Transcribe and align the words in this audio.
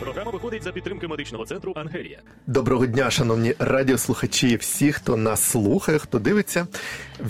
Програма 0.00 0.30
виходить 0.30 0.62
за 0.62 0.72
підтримки 0.72 1.08
медичного 1.08 1.44
центру 1.46 1.72
Ангелія. 1.76 2.18
Доброго 2.46 2.86
дня, 2.86 3.10
шановні 3.10 3.54
радіослухачі, 3.58 4.56
всі, 4.56 4.92
хто 4.92 5.16
нас 5.16 5.42
слухає, 5.42 5.98
хто 5.98 6.18
дивиться. 6.18 6.66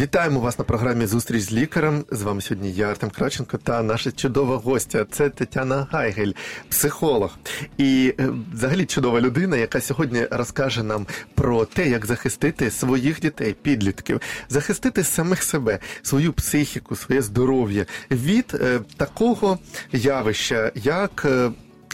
Вітаємо 0.01 0.41
вас 0.41 0.59
на 0.59 0.65
програмі 0.65 1.07
Зустріч 1.07 1.43
з 1.43 1.53
лікарем. 1.53 2.05
З 2.11 2.23
вами 2.23 2.41
сьогодні 2.41 2.73
я, 2.73 2.89
Артем 2.91 3.11
Краченко, 3.11 3.59
та 3.59 3.83
наша 3.83 4.13
чудова 4.13 4.57
гостя. 4.57 5.07
Це 5.11 5.31
Тетяна 5.31 5.87
Гайгель, 5.91 6.33
психолог. 6.69 7.39
І 7.79 8.15
е, 8.21 8.29
взагалі 8.53 8.85
чудова 8.87 9.21
людина, 9.21 9.57
яка 9.57 9.81
сьогодні 9.81 10.27
розкаже 10.31 10.83
нам 10.83 11.07
про 11.35 11.65
те, 11.65 11.89
як 11.89 12.07
захистити 12.07 12.71
своїх 12.71 13.21
дітей, 13.21 13.57
підлітків, 13.63 14.21
захистити 14.49 15.05
самих 15.05 15.43
себе, 15.43 15.79
свою 16.03 16.33
психіку, 16.33 16.97
своє 16.97 17.23
здоров'я 17.23 17.87
від 18.11 18.53
е, 18.61 18.81
такого 18.97 19.59
явища, 19.93 20.73
як. 20.75 21.27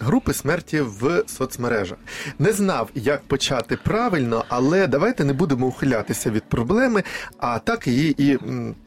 Групи 0.02 0.33
смерті 0.33 0.80
в 0.80 1.23
соцмережах 1.27 1.98
не 2.38 2.52
знав, 2.52 2.91
як 2.95 3.23
почати 3.23 3.77
правильно, 3.77 4.45
але 4.48 4.87
давайте 4.87 5.25
не 5.25 5.33
будемо 5.33 5.66
ухилятися 5.66 6.30
від 6.30 6.42
проблеми, 6.42 7.02
а 7.38 7.59
так 7.59 7.87
її 7.87 8.15
і 8.33 8.38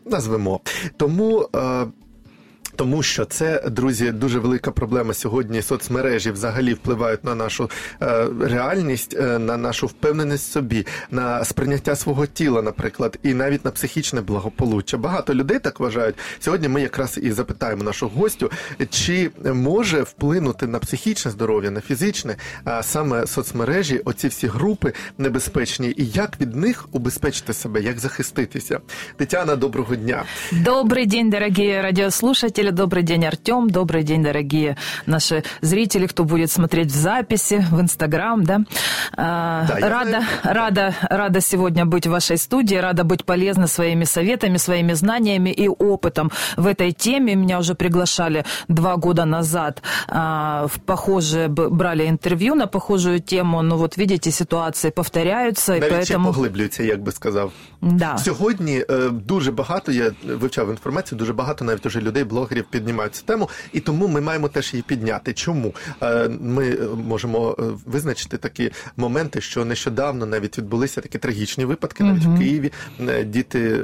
назвемо. 0.06 0.60
Тому. 0.98 1.50
Е, 1.56 1.86
тому 2.76 3.04
що 3.04 3.26
це, 3.26 3.62
друзі, 3.70 4.12
дуже 4.12 4.40
велика 4.40 4.72
проблема 4.72 5.14
сьогодні. 5.14 5.62
Соцмережі 5.62 6.32
взагалі 6.32 6.74
впливають 6.74 7.24
на 7.24 7.36
нашу 7.36 7.70
е, 8.02 8.28
реальність, 8.42 9.16
е, 9.20 9.40
на 9.40 9.58
нашу 9.58 9.88
впевненість 9.88 10.50
в 10.50 10.52
собі, 10.52 10.86
на 11.12 11.46
сприйняття 11.46 11.96
свого 11.96 12.26
тіла, 12.26 12.62
наприклад, 12.62 13.20
і 13.24 13.34
навіть 13.34 13.66
на 13.66 13.72
психічне 13.72 14.22
благополуччя. 14.22 14.98
Багато 14.98 15.34
людей 15.34 15.60
так 15.60 15.80
вважають. 15.80 16.16
Сьогодні 16.40 16.68
ми 16.68 16.82
якраз 16.82 17.20
і 17.24 17.32
запитаємо 17.32 17.84
нашу 17.84 18.08
гостю, 18.08 18.52
чи 18.90 19.32
може 19.54 20.02
вплинути 20.02 20.68
на 20.68 20.80
психічне 20.80 21.32
здоров'я, 21.32 21.72
на 21.72 21.82
фізичне, 21.82 22.36
а 22.64 22.84
саме 22.84 23.28
соцмережі, 23.28 24.02
оці 24.06 24.28
всі 24.28 24.48
групи 24.48 24.94
небезпечні, 25.18 25.94
і 25.98 26.06
як 26.06 26.42
від 26.42 26.56
них 26.56 26.88
убезпечити 26.92 27.54
себе, 27.54 27.82
як 27.82 28.00
захиститися. 28.00 28.80
Тетяна, 29.18 29.56
доброго 29.56 29.96
дня. 29.96 30.24
Добрый 30.52 31.06
день, 31.06 31.30
дорогие 31.30 31.82
радиослушатели, 32.65 32.71
добрый 32.71 33.03
день, 33.03 33.25
Артем, 33.27 33.69
добрый 33.71 34.03
день, 34.03 34.23
дорогие 34.23 34.77
наши 35.07 35.43
зрители, 35.61 36.07
кто 36.07 36.25
будет 36.25 36.51
смотреть 36.51 36.91
в 36.91 36.97
записи, 36.97 37.65
в 37.71 37.81
Инстаграм, 37.81 38.45
да. 38.45 38.61
А, 39.17 39.67
Да, 39.69 39.79
я 39.79 39.89
рада, 39.89 40.11
знаю. 40.11 40.25
рада, 40.43 40.95
рада 41.03 41.41
сегодня 41.41 41.85
быть 41.85 42.07
в 42.07 42.11
вашей 42.11 42.39
студии, 42.39 42.77
рада 42.77 43.05
быть 43.05 43.25
полезна 43.25 43.67
своими 43.67 44.05
советами, 44.05 44.57
своими 44.59 44.95
знаниями 44.95 45.51
и 45.51 45.69
опытом 45.69 46.31
в 46.57 46.67
этой 46.67 46.93
теме. 46.93 47.35
Меня 47.35 47.59
уже 47.59 47.75
приглашали 47.75 48.45
два 48.69 48.97
года 48.97 49.25
назад 49.27 49.83
а, 50.09 50.67
в 50.67 50.79
похожее, 50.81 51.49
б- 51.49 51.69
брали 51.69 52.07
интервью 52.09 52.55
на 52.55 52.67
похожую 52.67 53.21
тему, 53.21 53.63
но 53.63 53.77
вот 53.77 53.97
видите, 53.99 54.31
ситуации 54.31 54.91
повторяются, 54.91 55.75
и 55.77 55.81
Навіть 55.81 56.05
ще 56.05 56.15
поэтому... 56.17 56.27
поглиблюється, 56.27 56.83
як 56.83 57.03
би 57.03 57.13
сказав. 57.13 57.53
Да. 57.83 58.19
Сьогодні 58.19 58.85
е, 58.91 59.09
дуже 59.11 59.53
багато, 59.53 59.93
я 59.93 60.13
вивчав 60.27 60.71
інформацію, 60.71 61.19
дуже 61.19 61.33
багато 61.33 61.65
навіть 61.65 61.87
уже 61.87 62.01
людей, 62.01 62.25
блогерів 62.25 62.54
піднімають 62.62 63.16
цю 63.16 63.24
тему, 63.24 63.50
і 63.74 63.80
тому 63.80 64.08
ми 64.08 64.22
маємо 64.22 64.48
теж 64.48 64.74
її 64.74 64.84
підняти. 64.88 65.34
Чому? 65.34 65.76
Е, 66.02 66.30
Ми 66.42 66.70
е, 66.70 66.78
можемо 67.08 67.56
е, 67.60 67.64
визначити 67.86 68.38
такі 68.38 68.72
моменти, 68.98 69.42
що 69.42 69.66
нещодавно 69.66 70.26
навіть 70.26 70.58
відбулися 70.58 71.02
такі 71.02 71.18
трагічні 71.18 71.66
випадки, 71.66 72.04
навіть 72.04 72.26
в 72.26 72.38
Києві 72.38 72.72
діти 73.26 73.84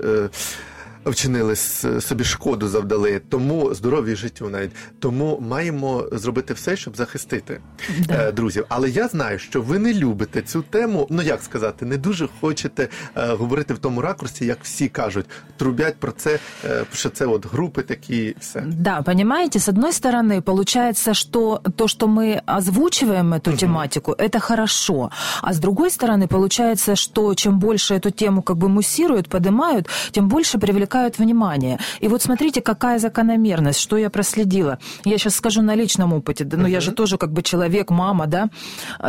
е, 1.07 1.11
Вчинили 1.11 1.53
с- 1.57 2.01
собі 2.01 2.25
шкоду, 2.25 2.69
завдали 2.69 3.21
тому 3.29 3.75
здоров'ю 3.75 4.13
і 4.13 4.17
життю 4.17 4.49
навіть 4.49 4.71
тому 4.99 5.39
маємо 5.41 6.05
зробити 6.13 6.55
все, 6.55 6.77
щоб 6.77 6.97
захистити 6.97 7.61
Да. 7.99 8.15
е, 8.29 8.33
друзів. 8.33 8.65
Але 8.69 8.91
я 8.91 9.09
знаю, 9.09 9.39
що 9.39 9.63
ви 9.63 9.79
не 9.79 9.95
любите 9.95 10.43
цю 10.43 10.63
тему. 10.63 11.07
Ну 11.11 11.23
як 11.23 11.43
сказати, 11.43 11.87
не 11.87 11.97
дуже 11.97 12.29
хочете 12.41 12.89
е, 13.17 13.27
говорити 13.27 13.75
в 13.75 13.79
тому 13.79 14.01
ракурсі, 14.03 14.47
як 14.47 14.59
всі 14.63 14.89
кажуть, 14.89 15.27
трубять 15.57 15.97
про 15.97 16.13
це, 16.13 16.39
е, 16.65 16.85
що 16.93 17.09
це 17.11 17.27
от 17.27 17.47
групи 17.47 17.83
такі, 17.83 18.17
і 18.25 18.37
все. 18.41 18.61
Да, 18.67 19.03
понимаете, 19.03 19.59
с 19.59 19.69
одной 19.69 19.91
стороны, 19.93 20.41
получается, 20.43 21.15
что 21.15 21.61
то, 21.77 21.89
что 21.89 22.07
мы 22.07 22.41
озвучиваем 22.47 23.35
эту 23.35 23.57
тематику, 23.57 24.13
это 24.13 24.39
хорошо. 24.41 25.11
А 25.43 25.51
с 25.53 25.59
другой 25.59 25.89
стороны, 25.91 26.27
получается, 26.27 26.97
что 26.97 27.35
чем 27.35 27.59
больше 27.59 27.95
эту 27.95 28.11
тему 28.11 28.43
как 28.43 28.57
бы 28.57 28.69
муссируют, 28.69 29.29
поднимают, 29.29 29.87
тем 30.11 30.29
больше 30.29 30.59
привлекают 30.59 30.90
внимание. 31.20 31.78
И 32.04 32.08
вот 32.08 32.22
смотрите, 32.22 32.62
какая 32.62 33.00
закономерность, 33.00 33.80
что 33.80 33.98
я 33.98 34.10
проследила. 34.10 34.78
Я 35.06 35.18
сейчас 35.18 35.36
скажу 35.36 35.62
на 35.62 35.76
личном 35.76 36.14
опыте, 36.14 36.44
да, 36.46 36.58
ну 36.58 36.68
я 36.68 36.80
же 36.82 36.92
тоже 36.92 37.18
как 37.18 37.32
бы 37.32 37.42
человек, 37.42 37.90
мама, 37.92 38.28
да. 38.28 38.50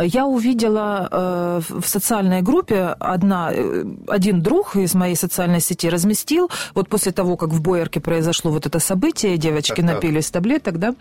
Я 0.01 0.25
увидела 0.25 1.07
э, 1.11 1.61
в- 1.69 1.85
социальной 1.87 2.41
группе 2.41 2.95
одна, 2.99 3.51
э, 3.53 3.83
один 4.07 4.41
друг 4.41 4.75
из 4.75 4.95
моей 4.95 5.15
социальной 5.15 5.59
сети 5.61 5.89
разместил, 5.89 6.49
вот 6.75 6.89
после 6.89 7.11
того, 7.11 7.37
как 7.37 7.49
в 7.49 7.61
Боярке 7.61 7.99
произошло 7.99 8.51
вот 8.51 8.65
это 8.65 8.79
событие, 8.79 9.37
девочки 9.37 9.75
Так, 9.75 9.85
так. 9.85 9.95
напились 9.95 10.29
таблеток, 10.31 10.77
да, 10.79 10.95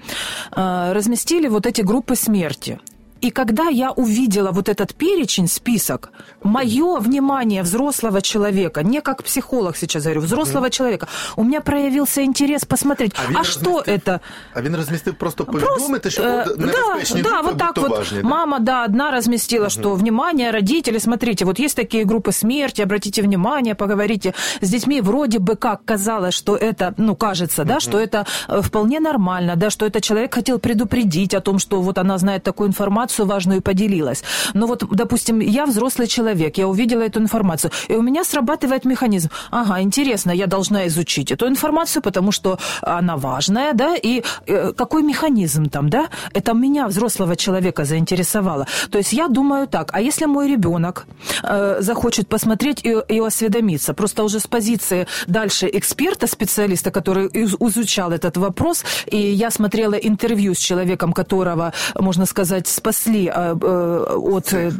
э, 0.56 0.92
разместили 0.92 1.48
вот 1.48 1.66
эти 1.66 1.82
группы 1.82 2.14
смерти. 2.16 2.78
И 3.21 3.31
когда 3.31 3.69
я 3.69 3.91
увидела 3.91 4.51
вот 4.51 4.69
этот 4.69 4.93
перечень, 4.93 5.47
список, 5.47 6.11
мое 6.43 6.99
внимание 6.99 7.63
взрослого 7.63 8.21
человека, 8.21 8.83
не 8.83 9.01
как 9.01 9.23
психолог 9.23 9.77
сейчас 9.77 10.03
говорю, 10.03 10.21
взрослого 10.21 10.69
человека, 10.69 11.07
у 11.35 11.43
меня 11.43 11.61
проявился 11.61 12.23
интерес 12.23 12.65
посмотреть, 12.65 13.15
а, 13.15 13.31
він 13.31 13.43
что 13.43 13.69
розмістив- 13.69 13.93
это? 13.93 14.19
А 14.53 14.61
він 14.61 14.75
розмістив 14.75 15.15
просто 15.15 15.45
повідомити, 15.45 16.09
що 16.11 16.23
э, 16.23 16.41
от 16.41 16.59
небезпечні 16.59 17.21
да, 17.21 17.29
да, 17.29 17.35
групи, 17.35 17.49
вот 17.49 17.57
так 17.57 17.67
будь 17.67 17.83
то 17.83 17.89
вот. 17.89 17.97
важні. 17.97 18.21
да? 18.21 18.27
Мама, 18.27 18.59
да, 18.59 18.85
одна 18.85 19.11
разместила, 19.11 19.69
что 19.69 19.93
внимание, 19.95 20.51
родители, 20.51 20.99
смотрите, 20.99 21.45
вот 21.45 21.59
есть 21.59 21.75
такие 21.75 22.05
группы 22.05 22.31
смерти, 22.31 22.83
обратите 22.83 23.21
внимание, 23.21 23.75
поговорите 23.75 24.33
с 24.61 24.69
детьми. 24.69 25.01
Вроде 25.01 25.39
бы 25.39 25.55
как 25.55 25.79
казалось, 25.85 26.35
что 26.35 26.55
это, 26.55 26.93
ну, 26.97 27.15
кажется, 27.15 27.63
да, 27.63 27.79
что 27.79 27.97
это 27.97 28.25
э, 28.49 28.61
вполне 28.61 28.99
нормально, 28.99 29.55
да, 29.55 29.69
что 29.69 29.85
это 29.85 30.01
человек 30.01 30.33
хотел 30.35 30.59
предупредить 30.59 31.33
о 31.33 31.39
том, 31.39 31.59
что 31.59 31.81
вот 31.81 31.97
она 31.97 32.17
знает 32.17 32.43
такую 32.43 32.67
информацию 32.67 33.07
важную 33.18 33.58
и 33.58 33.62
поделилась. 33.62 34.22
Но 34.54 34.66
вот, 34.66 34.84
допустим, 34.90 35.40
я 35.40 35.66
взрослый 35.66 36.08
человек, 36.08 36.58
я 36.58 36.68
увидела 36.68 37.02
эту 37.02 37.20
информацию, 37.20 37.70
и 37.88 37.94
у 37.94 38.02
меня 38.02 38.24
срабатывает 38.24 38.84
механизм. 38.84 39.30
Ага, 39.50 39.80
интересно, 39.80 40.30
я 40.30 40.46
должна 40.46 40.86
изучить 40.86 41.32
эту 41.32 41.46
информацию, 41.46 42.02
потому 42.02 42.32
что 42.32 42.58
она 42.82 43.16
важная, 43.16 43.72
да, 43.72 43.94
и 43.96 44.22
э, 44.46 44.72
какой 44.72 45.02
механизм 45.02 45.68
там, 45.68 45.88
да, 45.88 46.08
это 46.34 46.54
меня, 46.54 46.86
взрослого 46.88 47.36
человека, 47.36 47.84
заинтересовало. 47.84 48.66
То 48.90 48.98
есть 48.98 49.12
я 49.12 49.28
думаю 49.28 49.66
так, 49.66 49.90
а 49.92 50.00
если 50.00 50.26
мой 50.26 50.48
ребенок 50.48 51.06
э, 51.42 51.76
захочет 51.80 52.28
посмотреть 52.28 52.84
и, 52.84 52.96
и 53.08 53.20
осведомиться, 53.20 53.94
просто 53.94 54.24
уже 54.24 54.40
с 54.40 54.46
позиции 54.46 55.06
дальше 55.26 55.68
эксперта, 55.72 56.26
специалиста, 56.26 56.90
который 56.90 57.26
из- 57.26 57.56
изучал 57.60 58.12
этот 58.12 58.36
вопрос, 58.36 58.84
и 59.06 59.16
я 59.16 59.50
смотрела 59.50 59.94
интервью 59.94 60.54
с 60.54 60.58
человеком, 60.58 61.12
которого, 61.12 61.72
можно 61.98 62.26
сказать, 62.26 62.66
спасли 63.02 63.26
э, 63.34 63.56
э, 63.60 64.04
от... 64.16 64.52
э, 64.52 64.70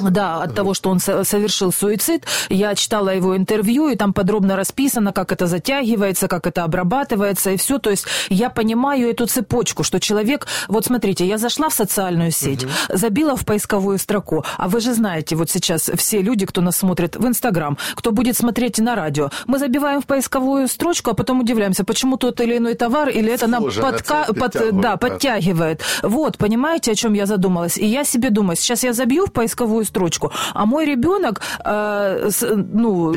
да, 0.00 0.42
от 0.42 0.54
того, 0.54 0.74
что 0.74 0.90
он 0.90 1.00
со- 1.00 1.24
совершил 1.24 1.72
суицид. 1.72 2.24
Я 2.50 2.74
читала 2.74 3.10
его 3.10 3.36
интервью, 3.36 3.88
и 3.88 3.96
там 3.96 4.12
подробно 4.12 4.56
расписано, 4.56 5.12
как 5.12 5.32
это 5.32 5.46
затягивается, 5.46 6.28
как 6.28 6.46
это 6.46 6.64
обрабатывается, 6.64 7.50
и 7.50 7.56
все. 7.56 7.78
То 7.78 7.90
есть 7.90 8.06
я 8.30 8.50
понимаю 8.50 9.08
эту 9.10 9.26
цепочку, 9.26 9.82
что 9.84 9.98
человек... 10.00 10.46
Вот 10.68 10.84
смотрите, 10.86 11.26
я 11.26 11.38
зашла 11.38 11.68
в 11.68 11.74
социальную 11.74 12.30
сеть, 12.30 12.66
забила 12.88 13.34
в 13.36 13.44
поисковую 13.44 13.98
строку, 13.98 14.44
а 14.56 14.68
вы 14.68 14.80
же 14.80 14.94
знаете, 14.94 15.36
вот 15.36 15.50
сейчас 15.50 15.90
все 15.96 16.22
люди, 16.22 16.46
кто 16.46 16.60
нас 16.60 16.76
смотрит 16.76 17.16
в 17.16 17.26
Инстаграм, 17.26 17.76
кто 17.94 18.12
будет 18.12 18.36
смотреть 18.36 18.78
на 18.78 18.94
радио, 18.94 19.30
мы 19.46 19.58
забиваем 19.58 20.00
в 20.00 20.06
поисковую 20.06 20.68
строчку, 20.68 21.10
а 21.10 21.14
потом 21.14 21.40
удивляемся, 21.40 21.84
почему 21.84 22.16
тот 22.16 22.40
или 22.40 22.56
иной 22.58 22.74
товар, 22.74 23.08
или 23.08 23.32
это 23.32 23.46
нам 23.48 23.64
подка- 23.92 24.26
под- 24.34 24.80
да, 24.80 24.96
подтягивает. 24.96 25.82
Вот, 26.02 26.36
понимаете, 26.38 26.92
о 26.92 26.94
чем 26.94 27.14
я 27.14 27.26
задумалась? 27.26 27.37
И 27.78 27.86
я 27.86 28.04
себе 28.04 28.30
думаю, 28.30 28.56
сейчас 28.56 28.84
я 28.84 28.92
забью 28.92 29.24
в 29.26 29.30
поисковую 29.30 29.84
строчку, 29.84 30.32
а 30.54 30.64
мой 30.66 30.84
ребенок, 30.86 31.40
э, 31.64 32.30
с- 32.30 32.56
ну, 32.74 33.12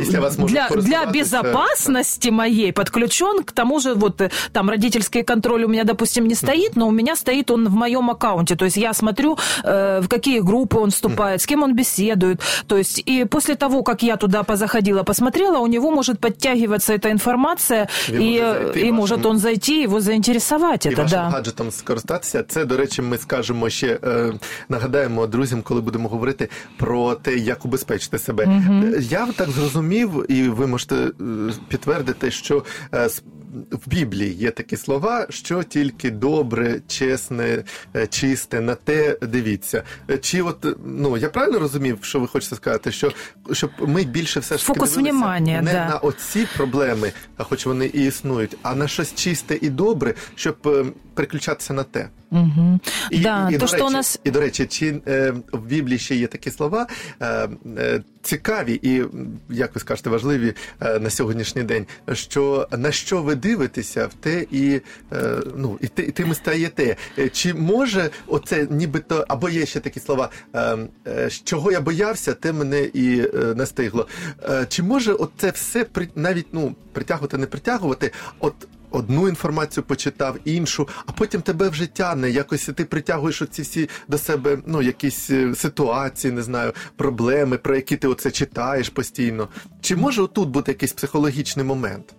для, 0.47 0.67
для 0.69 1.05
безопасности 1.05 2.29
моей 2.31 2.71
подключен 2.71 3.43
к 3.43 3.51
тому 3.51 3.79
же, 3.79 3.93
вот 3.93 4.21
э, 4.21 4.29
там 4.51 4.69
родительский 4.69 5.23
контроль 5.23 5.63
у 5.63 5.67
меня, 5.67 5.83
допустим, 5.83 6.27
не 6.27 6.35
стоит, 6.35 6.75
но 6.75 6.87
у 6.87 6.91
меня 6.91 7.15
стоит 7.15 7.51
он 7.51 7.67
в 7.67 7.73
моем 7.75 8.09
аккаунте. 8.09 8.55
То 8.55 8.65
есть 8.65 8.77
я 8.77 8.93
смотрю, 8.93 9.37
э, 9.63 10.01
в 10.01 10.07
какие 10.07 10.39
группы 10.39 10.77
он 10.77 10.89
вступает, 10.89 11.41
с 11.41 11.45
кем 11.45 11.63
он 11.63 11.75
беседует. 11.75 12.39
То 12.67 12.77
есть 12.77 13.03
и 13.09 13.25
после 13.25 13.55
того, 13.55 13.83
как 13.83 14.03
я 14.03 14.15
туда 14.17 14.43
позаходила, 14.43 15.03
посмотрела, 15.03 15.57
у 15.59 15.67
него 15.67 15.91
может 15.91 16.19
подтягиваться 16.19 16.93
эта 16.93 17.11
информация, 17.11 17.87
И 18.09 18.13
и, 18.13 18.41
может 18.41 18.63
зайти 18.63 18.79
и 18.79 18.91
вашим- 18.91 18.95
может 18.95 19.25
он 19.25 19.37
зайти, 19.37 19.81
его 19.83 19.99
заинтересовать 20.01 20.85
І 20.85 20.89
это, 20.89 20.95
вашим 21.03 21.09
да. 21.19 21.29
гаджетом 21.29 21.71
скористатися. 21.71 22.43
Це, 22.43 22.65
до 22.65 22.77
речі, 22.77 23.01
ми 23.01 23.17
скажемо 23.17 23.69
ще 23.69 23.99
нагадаємо 24.68 25.26
друзям, 25.26 25.62
коли 25.62 25.80
будемо 25.80 26.08
говорити 26.08 26.48
про 26.76 27.14
те, 27.14 27.36
як 27.36 27.64
убезпечити 27.64 28.18
себе. 28.18 28.44
Е, 28.44 28.98
Я 29.00 29.26
так 29.36 29.50
зрозумів, 29.50 30.24
і 30.28 30.48
ви 30.48 30.66
можете 30.66 30.94
е, 30.96 31.10
підтвердити, 31.68 32.30
що 32.30 32.64
е, 32.94 33.04
с- 33.04 33.22
в 33.71 33.89
Біблії 33.89 34.33
є 34.33 34.51
такі 34.51 34.77
слова, 34.77 35.27
що 35.29 35.63
тільки 35.63 36.11
добре, 36.11 36.81
чесне, 36.87 37.63
е, 37.95 38.07
чисте, 38.07 38.61
на 38.61 38.75
те 38.75 39.17
дивіться. 39.21 39.83
Е, 40.09 40.17
Чи 40.17 40.41
от 40.41 40.65
ну 40.85 41.17
я 41.17 41.29
правильно 41.29 41.59
розумів, 41.59 41.97
що 42.01 42.19
ви 42.19 42.27
хочете 42.27 42.55
сказати, 42.55 42.91
що 42.91 43.11
щоб 43.51 43.71
ми 43.79 44.03
більше 44.03 44.39
все 44.39 44.57
ж 44.57 44.63
Фокус 44.63 44.95
внимання, 44.95 45.61
не 45.61 45.73
да. 45.73 45.85
на 45.85 45.97
оці 45.97 46.47
проблеми, 46.57 47.11
а 47.37 47.43
хоч 47.43 47.65
вони 47.65 47.85
і 47.85 48.05
існують, 48.05 48.57
а 48.61 48.75
на 48.75 48.87
щось 48.87 49.15
чисте 49.15 49.59
і 49.61 49.69
добре, 49.69 50.13
щоб 50.35 50.57
е, 50.65 50.85
переключатися 51.13 51.73
на 51.73 51.83
те. 51.83 52.09
Мгм. 52.31 52.79
І, 53.09 53.19
да, 53.19 53.49
і, 53.49 53.57
то, 53.57 53.65
до 53.65 53.71
речі, 53.71 53.83
у 53.83 53.89
нас... 53.89 54.19
і 54.23 54.31
до 54.31 54.39
речі, 54.39 54.65
чи 54.65 55.01
е, 55.07 55.33
в 55.51 55.65
Біблії 55.65 55.99
ще 55.99 56.15
є 56.15 56.27
такі 56.27 56.51
слова 56.51 56.87
е, 57.19 57.49
е, 57.77 58.03
цікаві 58.21 58.79
і, 58.83 59.03
як 59.49 59.75
ви 59.75 59.81
скажете, 59.81 60.09
важливі 60.09 60.53
е, 60.81 60.99
на 60.99 61.09
сьогоднішній 61.09 61.63
день, 61.63 61.85
що 62.13 62.67
на 62.77 62.91
що 62.91 63.21
ви 63.21 63.35
дивитеся, 63.41 64.07
в 64.07 64.13
те 64.13 64.45
і, 64.51 64.81
е, 65.13 65.41
ну, 65.55 65.77
і, 65.81 65.87
ти, 65.87 66.03
і 66.03 66.11
тим 66.11 66.33
стаєте. 66.33 66.95
Е, 67.17 67.29
Чи 67.29 67.53
може 67.53 68.09
оце 68.27 68.67
нібито, 68.69 69.25
або 69.27 69.49
є 69.49 69.65
ще 69.65 69.79
такі 69.79 69.99
слова, 69.99 70.29
е, 70.53 70.77
е, 71.07 71.29
чого 71.43 71.71
я 71.71 71.81
боявся, 71.81 72.33
те 72.33 72.53
мене 72.53 72.81
і 72.93 73.21
настигло. 73.55 74.07
Чи 74.69 74.83
може 74.83 75.13
оце 75.13 75.49
все 75.49 75.83
при, 75.83 76.07
навіть 76.15 76.47
ну, 76.51 76.75
притягувати, 76.93 77.37
не 77.37 77.45
притягувати? 77.45 78.11
От 78.39 78.53
одну 78.90 79.28
інформацію 79.28 79.84
почитав, 79.84 80.36
іншу, 80.44 80.88
а 81.06 81.12
потім 81.12 81.42
тебе 81.42 81.68
вже 81.68 81.86
тягне, 81.86 82.30
якось 82.30 82.70
ти 82.74 82.84
притягуєш 82.84 83.42
оці 83.42 83.62
всі 83.62 83.88
до 84.08 84.18
себе 84.18 84.58
ну, 84.66 84.82
якісь 84.82 85.30
е, 85.30 85.54
ситуації, 85.54 86.32
не 86.32 86.42
знаю, 86.42 86.72
проблеми, 86.96 87.58
про 87.58 87.76
які 87.76 87.96
ти 87.96 88.08
оце 88.08 88.30
читаєш 88.30 88.88
постійно. 88.88 89.48
Чи 89.80 89.96
може 89.96 90.22
отут 90.22 90.48
бути 90.48 90.72
якийсь 90.72 90.92
психологічний 90.92 91.66
момент? 91.66 92.14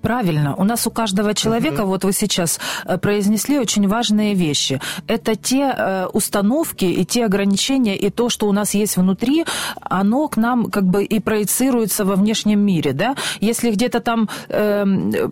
Правильно. 0.00 0.54
У 0.58 0.64
нас 0.64 0.86
у 0.86 0.90
каждого 0.90 1.34
человека, 1.34 1.84
вот 1.84 2.04
вы 2.04 2.12
сейчас 2.12 2.60
э, 2.86 2.98
произнесли 2.98 3.58
очень 3.58 3.88
важные 3.88 4.34
вещи. 4.34 4.80
Это 5.06 5.36
те 5.36 5.74
э, 5.78 6.06
установки 6.12 6.84
и 6.84 7.04
те 7.04 7.24
ограничения, 7.26 7.96
и 7.96 8.10
то, 8.10 8.30
что 8.30 8.48
у 8.48 8.52
нас 8.52 8.74
есть 8.74 8.96
внутри, 8.96 9.44
оно 9.80 10.28
к 10.28 10.36
нам 10.36 10.70
как 10.70 10.84
бы 10.84 11.04
и 11.04 11.20
проецируется 11.20 12.04
во 12.04 12.16
внешнем 12.16 12.60
мире, 12.60 12.92
да? 12.92 13.14
Если 13.40 13.70
где-то 13.70 14.00
там 14.00 14.28
эм, 14.48 15.10
э, 15.14 15.28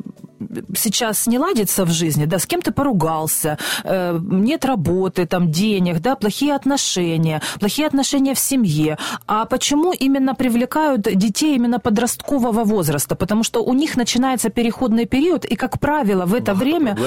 сейчас 0.75 1.27
не 1.27 1.39
ладится 1.39 1.85
в 1.85 1.91
жизни, 1.91 2.25
да, 2.25 2.39
с 2.39 2.45
кем 2.45 2.61
ты 2.61 2.71
поругался, 2.71 3.57
э, 3.83 4.19
нет 4.21 4.65
работы, 4.65 5.25
там, 5.25 5.51
денег, 5.51 5.99
да, 5.99 6.15
плохие 6.15 6.55
отношения, 6.55 7.41
плохие 7.59 7.87
отношения 7.87 8.33
в 8.33 8.39
семье. 8.39 8.97
А 9.27 9.45
почему 9.45 9.93
именно 9.93 10.35
привлекают 10.35 11.01
детей 11.01 11.55
именно 11.55 11.79
подросткового 11.79 12.63
возраста? 12.63 13.15
Потому 13.15 13.43
что 13.43 13.63
у 13.63 13.73
них 13.73 13.97
начинается 13.97 14.49
переходный 14.49 15.05
период, 15.05 15.45
и, 15.45 15.55
как 15.55 15.79
правило, 15.79 16.25
в 16.25 16.33
это 16.33 16.53
Много 16.53 16.63
время 16.63 16.97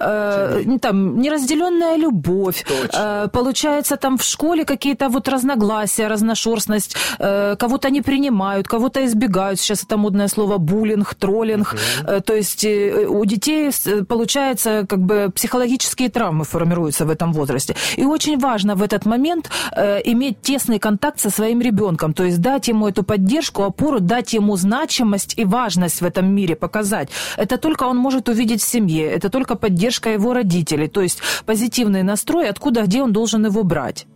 э, 0.00 0.64
там 0.80 1.20
неразделенная 1.20 1.96
любовь, 1.96 2.64
Точно. 2.66 3.24
э, 3.24 3.28
получается 3.28 3.96
там 3.96 4.16
в 4.18 4.22
школе 4.22 4.64
какие-то 4.64 5.08
вот 5.08 5.28
разногласия, 5.28 6.08
разношерстность, 6.08 6.96
э, 7.18 7.56
кого-то 7.56 7.90
не 7.90 8.02
принимают, 8.02 8.68
кого-то 8.68 9.04
избегают. 9.04 9.60
Сейчас 9.60 9.84
это 9.84 9.96
модное 9.96 10.28
слово 10.28 10.58
буллинг, 10.58 11.14
троллинг. 11.14 11.76
Э, 12.06 12.20
то 12.20 12.34
есть 12.34 12.64
у 13.08 13.24
детей 13.24 13.70
э, 13.86 14.04
получается 14.04 14.86
как 14.88 15.00
бы 15.00 15.30
психологические 15.34 16.08
травмы 16.08 16.44
формируются 16.44 17.04
в 17.04 17.10
этом 17.10 17.32
возрасте. 17.32 17.74
И 17.96 18.04
очень 18.04 18.38
важно 18.38 18.74
в 18.74 18.82
этот 18.82 19.06
момент 19.06 19.50
э, 19.76 20.00
иметь 20.04 20.40
тесный 20.42 20.78
контакт 20.78 21.20
со 21.20 21.30
своим 21.30 21.60
ребенком, 21.60 22.12
то 22.12 22.24
есть 22.24 22.40
дать 22.40 22.68
ему 22.68 22.88
эту 22.88 23.02
поддержку, 23.02 23.62
опору, 23.62 24.00
дать 24.00 24.32
ему 24.32 24.56
значимость 24.56 25.34
и 25.38 25.44
важность 25.44 26.00
в 26.00 26.04
этом 26.04 26.26
мире 26.34 26.56
показать. 26.56 27.08
Это 27.36 27.58
только 27.58 27.84
он 27.84 27.96
может 27.96 28.28
увидеть 28.28 28.62
в 28.62 28.68
семье, 28.68 29.10
это 29.10 29.28
только 29.28 29.54
поддержка 29.54 30.10
его 30.10 30.32
родителей, 30.34 30.88
то 30.88 31.02
есть 31.02 31.20
позитивный 31.46 32.02
настрой, 32.02 32.48
откуда, 32.48 32.82
где 32.82 33.02
он 33.02 33.12
должен 33.12 33.44
его 33.46 33.62
брать. 33.62 34.06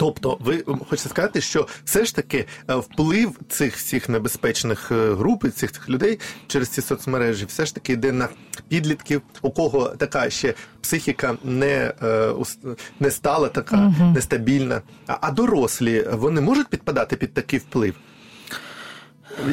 Тобто, 0.00 0.36
ви 0.40 0.64
хочете 0.88 1.08
сказати, 1.08 1.40
що 1.40 1.68
все 1.84 2.04
ж 2.04 2.16
таки 2.16 2.46
е, 2.70 2.74
вплив 2.74 3.38
цих 3.48 3.76
всіх 3.76 4.08
небезпечних 4.08 4.92
е, 4.92 5.14
груп 5.14 5.46
цих 5.54 5.72
цих 5.72 5.88
людей 5.88 6.18
через 6.46 6.68
ці 6.68 6.82
соцмережі, 6.82 7.44
все 7.44 7.66
ж 7.66 7.74
таки 7.74 7.92
йде 7.92 8.12
на 8.12 8.28
підлітків, 8.68 9.22
у 9.42 9.50
кого 9.50 9.88
така 9.88 10.30
ще 10.30 10.54
психіка 10.80 11.36
не, 11.44 11.92
е, 12.02 12.32
не 13.00 13.10
стала, 13.10 13.48
така 13.48 13.94
нестабільна. 14.14 14.82
А, 15.06 15.16
а 15.20 15.30
дорослі 15.30 16.06
вони 16.12 16.40
можуть 16.40 16.68
підпадати 16.68 17.16
під 17.16 17.34
такий 17.34 17.58
вплив? 17.58 17.94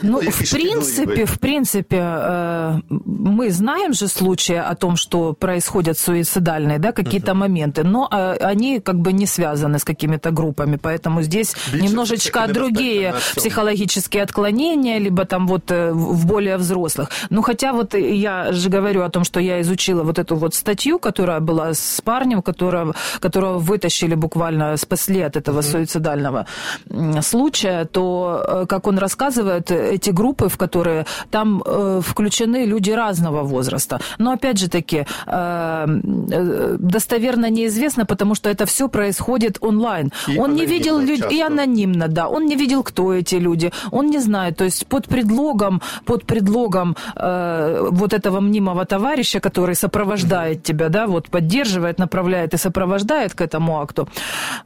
Ну, 0.02 0.20
в 0.20 0.52
принципе, 0.52 1.26
в 1.26 1.40
принципе, 1.40 1.98
э, 2.00 2.80
мы 2.90 3.52
знаем 3.52 3.94
же 3.94 4.08
случаи 4.08 4.56
о 4.56 4.76
том, 4.76 4.96
что 4.98 5.34
происходят 5.34 5.98
суицидальные, 5.98 6.80
да, 6.80 6.92
какие-то 6.92 7.34
моменты, 7.34 7.84
но 7.84 8.08
э, 8.12 8.38
они 8.42 8.80
как 8.80 8.96
бы 8.96 9.14
не 9.14 9.26
связаны 9.26 9.80
с 9.80 9.84
какими-то 9.84 10.32
группами, 10.32 10.78
поэтому 10.78 11.22
здесь 11.22 11.56
Більше 11.72 11.84
немножечко 11.86 12.48
другие 12.48 13.14
психологические 13.36 14.24
отклонения, 14.24 15.00
либо 15.00 15.26
там 15.26 15.48
вот 15.48 15.72
э, 15.72 15.92
в 15.92 16.26
более 16.26 16.58
взрослых. 16.58 17.10
Ну, 17.30 17.42
хотя 17.42 17.74
вот 17.74 17.94
я 17.94 18.52
же 18.52 18.70
говорю 18.70 19.04
о 19.04 19.10
том, 19.10 19.24
что 19.24 19.40
я 19.40 19.62
изучила 19.62 20.04
вот 20.04 20.20
эту 20.20 20.36
вот 20.36 20.54
статью, 20.54 21.00
которая 21.00 21.40
была 21.40 21.74
с 21.74 22.02
парнем, 22.04 22.42
которого, 22.42 22.94
которого 23.20 23.60
вытащили 23.60 24.16
буквально, 24.16 24.78
спасли 24.78 25.22
от 25.22 25.38
этого 25.38 25.62
суицидального 25.62 26.46
м, 26.90 27.22
случая, 27.22 27.86
то, 27.86 28.66
как 28.68 28.88
он 28.88 28.98
рассказывает, 28.98 29.67
эти 29.72 30.12
группы, 30.12 30.48
в 30.48 30.58
которые 30.58 31.06
там 31.32 31.64
э, 31.66 32.02
включены 32.04 32.66
люди 32.66 32.92
разного 32.92 33.44
возраста. 33.44 34.00
Но 34.20 34.32
опять 34.32 34.58
же 34.58 34.70
таки, 34.70 35.06
э, 35.28 35.86
э, 36.32 36.76
достоверно 36.80 37.50
неизвестно, 37.50 38.06
потому 38.06 38.36
что 38.36 38.50
это 38.50 38.66
все 38.66 38.88
происходит 38.88 39.58
онлайн. 39.62 40.12
И 40.28 40.40
он 40.40 40.56
не 40.56 40.66
видел 40.66 41.00
людей, 41.00 41.40
и 41.40 41.42
анонимно, 41.42 42.08
да. 42.08 42.28
Он 42.28 42.46
не 42.46 42.56
видел, 42.56 42.84
кто 42.84 43.14
эти 43.14 43.36
люди, 43.36 43.72
он 43.92 44.08
не 44.08 44.20
знает. 44.20 44.58
То 44.58 44.66
есть 44.66 44.88
под 44.88 45.08
предлогом, 45.08 45.82
под 46.06 46.26
предлогом 46.26 46.96
э, 47.16 47.88
вот 47.92 48.14
этого 48.14 48.40
мнимого 48.40 48.86
товарища, 48.86 49.40
который 49.40 49.76
сопровождает 49.76 50.64
тебя, 50.64 50.90
да, 50.90 51.06
вот 51.06 51.30
поддерживает, 51.30 52.00
направляет 52.00 52.54
и 52.54 52.58
сопровождает 52.58 53.34
к 53.34 53.42
этому 53.42 53.82
акту, 53.82 54.08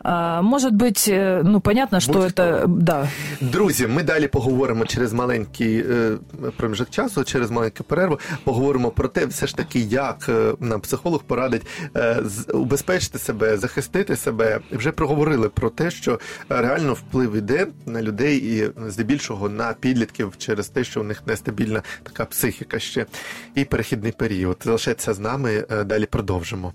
э, 0.04 0.42
может 0.42 0.74
быть, 0.74 1.08
э, 1.08 1.42
ну 1.44 1.60
понятно, 1.60 2.00
что 2.00 2.14
Будь-хто. 2.14 2.44
это, 2.44 2.68
да, 2.68 3.08
Друзі, 3.42 3.88
ми 3.88 4.04
далі 4.04 4.28
поговоримо 4.28 4.86
через 4.92 5.14
маленький 5.14 5.80
е, 5.80 6.18
проміжок 6.58 6.90
часу, 6.90 7.24
через 7.24 7.52
маленьку 7.52 7.84
перерву. 7.84 8.20
Поговоримо 8.44 8.92
про 8.92 9.08
те, 9.08 9.26
все 9.26 9.48
ж 9.48 9.56
таки, 9.56 9.80
як 9.80 10.26
е, 10.30 10.54
нам 10.60 10.82
психолог 10.82 11.24
порадить 11.24 11.68
е, 11.96 12.24
убезпечити 12.54 13.20
себе, 13.20 13.58
захистити 13.58 14.16
себе. 14.16 14.60
Вже 14.72 14.92
проговорили 14.92 15.50
про 15.50 15.70
те, 15.70 15.92
що 15.92 16.20
реально 16.50 16.94
вплив 16.94 17.36
іде 17.36 17.68
на 17.86 18.02
людей 18.02 18.38
і 18.38 18.72
здебільшого 18.90 19.50
на 19.50 19.74
підлітків 19.74 20.34
через 20.38 20.70
те, 20.70 20.84
що 20.84 21.02
у 21.02 21.04
них 21.04 21.28
нестабільна 21.28 21.84
така 22.04 22.26
психіка 22.26 22.80
ще 22.80 23.06
і 23.56 23.66
перехідний 23.66 24.12
період. 24.12 24.58
Залишайтеся 24.64 25.14
з 25.14 25.20
нами, 25.20 25.66
далі 25.86 26.06
продовжимо. 26.06 26.74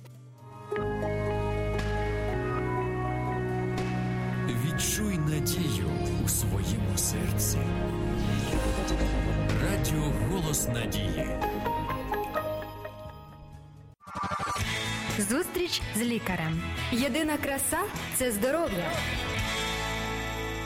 Зустріч 15.19 15.83
з 15.97 16.01
лікарем. 16.01 16.63
Єдина 16.93 17.37
краса 17.37 17.79
це 18.17 18.33
здоров'я. 18.33 18.91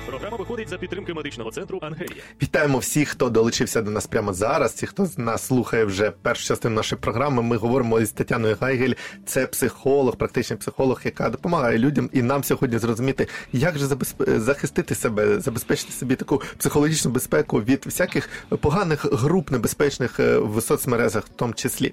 Програма 0.07 0.37
виходить 0.37 0.69
за 0.69 0.79
підтримки 0.79 1.15
медичного 1.15 1.51
центру 1.51 1.79
Ангелія. 1.83 2.23
Вітаємо 2.43 2.79
всіх, 2.79 3.09
хто 3.09 3.31
долучився 3.31 3.83
до 3.83 3.91
нас 3.91 4.07
прямо 4.07 4.33
зараз. 4.33 4.73
Ті, 4.73 4.87
хто 4.87 5.07
з 5.07 5.19
нас 5.19 5.47
слухає 5.47 5.85
вже 5.85 6.11
першу 6.11 6.47
частину 6.47 6.75
нашої 6.75 7.01
програми. 7.01 7.43
Ми 7.43 7.57
говоримо 7.57 8.01
із 8.01 8.11
Тетяною 8.11 8.57
Гайгель. 8.61 8.93
Це 9.27 9.47
психолог, 9.47 10.17
практичний 10.17 10.59
психолог, 10.59 11.01
яка 11.05 11.29
допомагає 11.29 11.79
людям 11.79 12.11
і 12.13 12.23
нам 12.23 12.45
сьогодні 12.45 12.79
зрозуміти, 12.79 13.29
як 13.53 13.79
же 13.79 13.87
захистити 14.19 14.95
себе, 14.95 15.41
забезпечити 15.41 15.93
собі 15.93 16.17
таку 16.17 16.43
психологічну 16.59 17.11
безпеку 17.11 17.63
від 17.63 17.87
всяких 17.87 18.29
поганих 18.61 19.13
груп 19.13 19.51
небезпечних 19.51 20.21
е, 20.21 20.39
в 20.39 20.63
соцмережах, 20.63 21.25
в 21.25 21.29
тому 21.29 21.53
числі. 21.53 21.93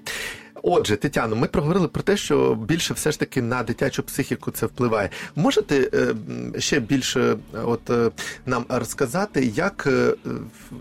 Отже, 0.62 0.96
Тетяно, 0.96 1.36
ми 1.36 1.46
проговорили 1.46 1.88
про 1.88 2.02
те, 2.02 2.16
що 2.16 2.54
більше 2.54 2.94
все 2.94 3.12
ж 3.12 3.18
таки 3.18 3.42
на 3.42 3.62
дитячу 3.62 4.02
психіку 4.02 4.50
це 4.50 4.66
впливає. 4.66 5.10
Можете 5.36 5.90
е, 5.94 6.14
ще 6.60 6.80
більше 6.80 7.20
е, 7.20 7.36
от 7.64 7.90
е, 7.90 8.10
нам 8.46 8.64
розказати, 8.68 9.52
як 9.56 9.84
е, 9.86 10.14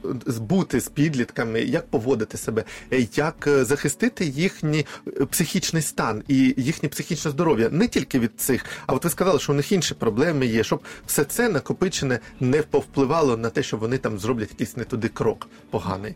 в- 0.04 0.40
бути 0.40 0.80
з 0.80 0.88
підлітками, 0.88 1.62
як 1.62 1.88
поводити 1.88 2.38
себе, 2.38 2.64
як 3.16 3.50
захистити 3.62 4.26
їхній 4.26 4.86
психічний 5.32 5.82
стан 5.82 6.24
і 6.28 6.54
їхнє 6.58 6.90
психічне 6.90 7.32
здоров'я 7.32 7.70
не 7.70 7.88
тільки 7.88 8.20
від 8.20 8.32
цих, 8.42 8.66
а 8.88 8.94
от 8.94 9.04
ви 9.04 9.10
сказали, 9.10 9.40
що 9.40 9.52
у 9.52 9.56
них 9.56 9.72
інші 9.72 9.94
проблеми 9.94 10.46
є, 10.46 10.64
щоб 10.64 10.82
все 11.06 11.24
це 11.24 11.50
накопичене 11.50 12.20
не 12.40 12.62
повпливало 12.62 13.38
на 13.38 13.50
те, 13.50 13.64
що 13.64 13.78
вони 13.78 13.98
там 13.98 14.20
зроблять 14.20 14.50
якийсь 14.52 14.78
не 14.78 14.84
туди 14.84 15.08
крок 15.08 15.48
поганий. 15.70 16.16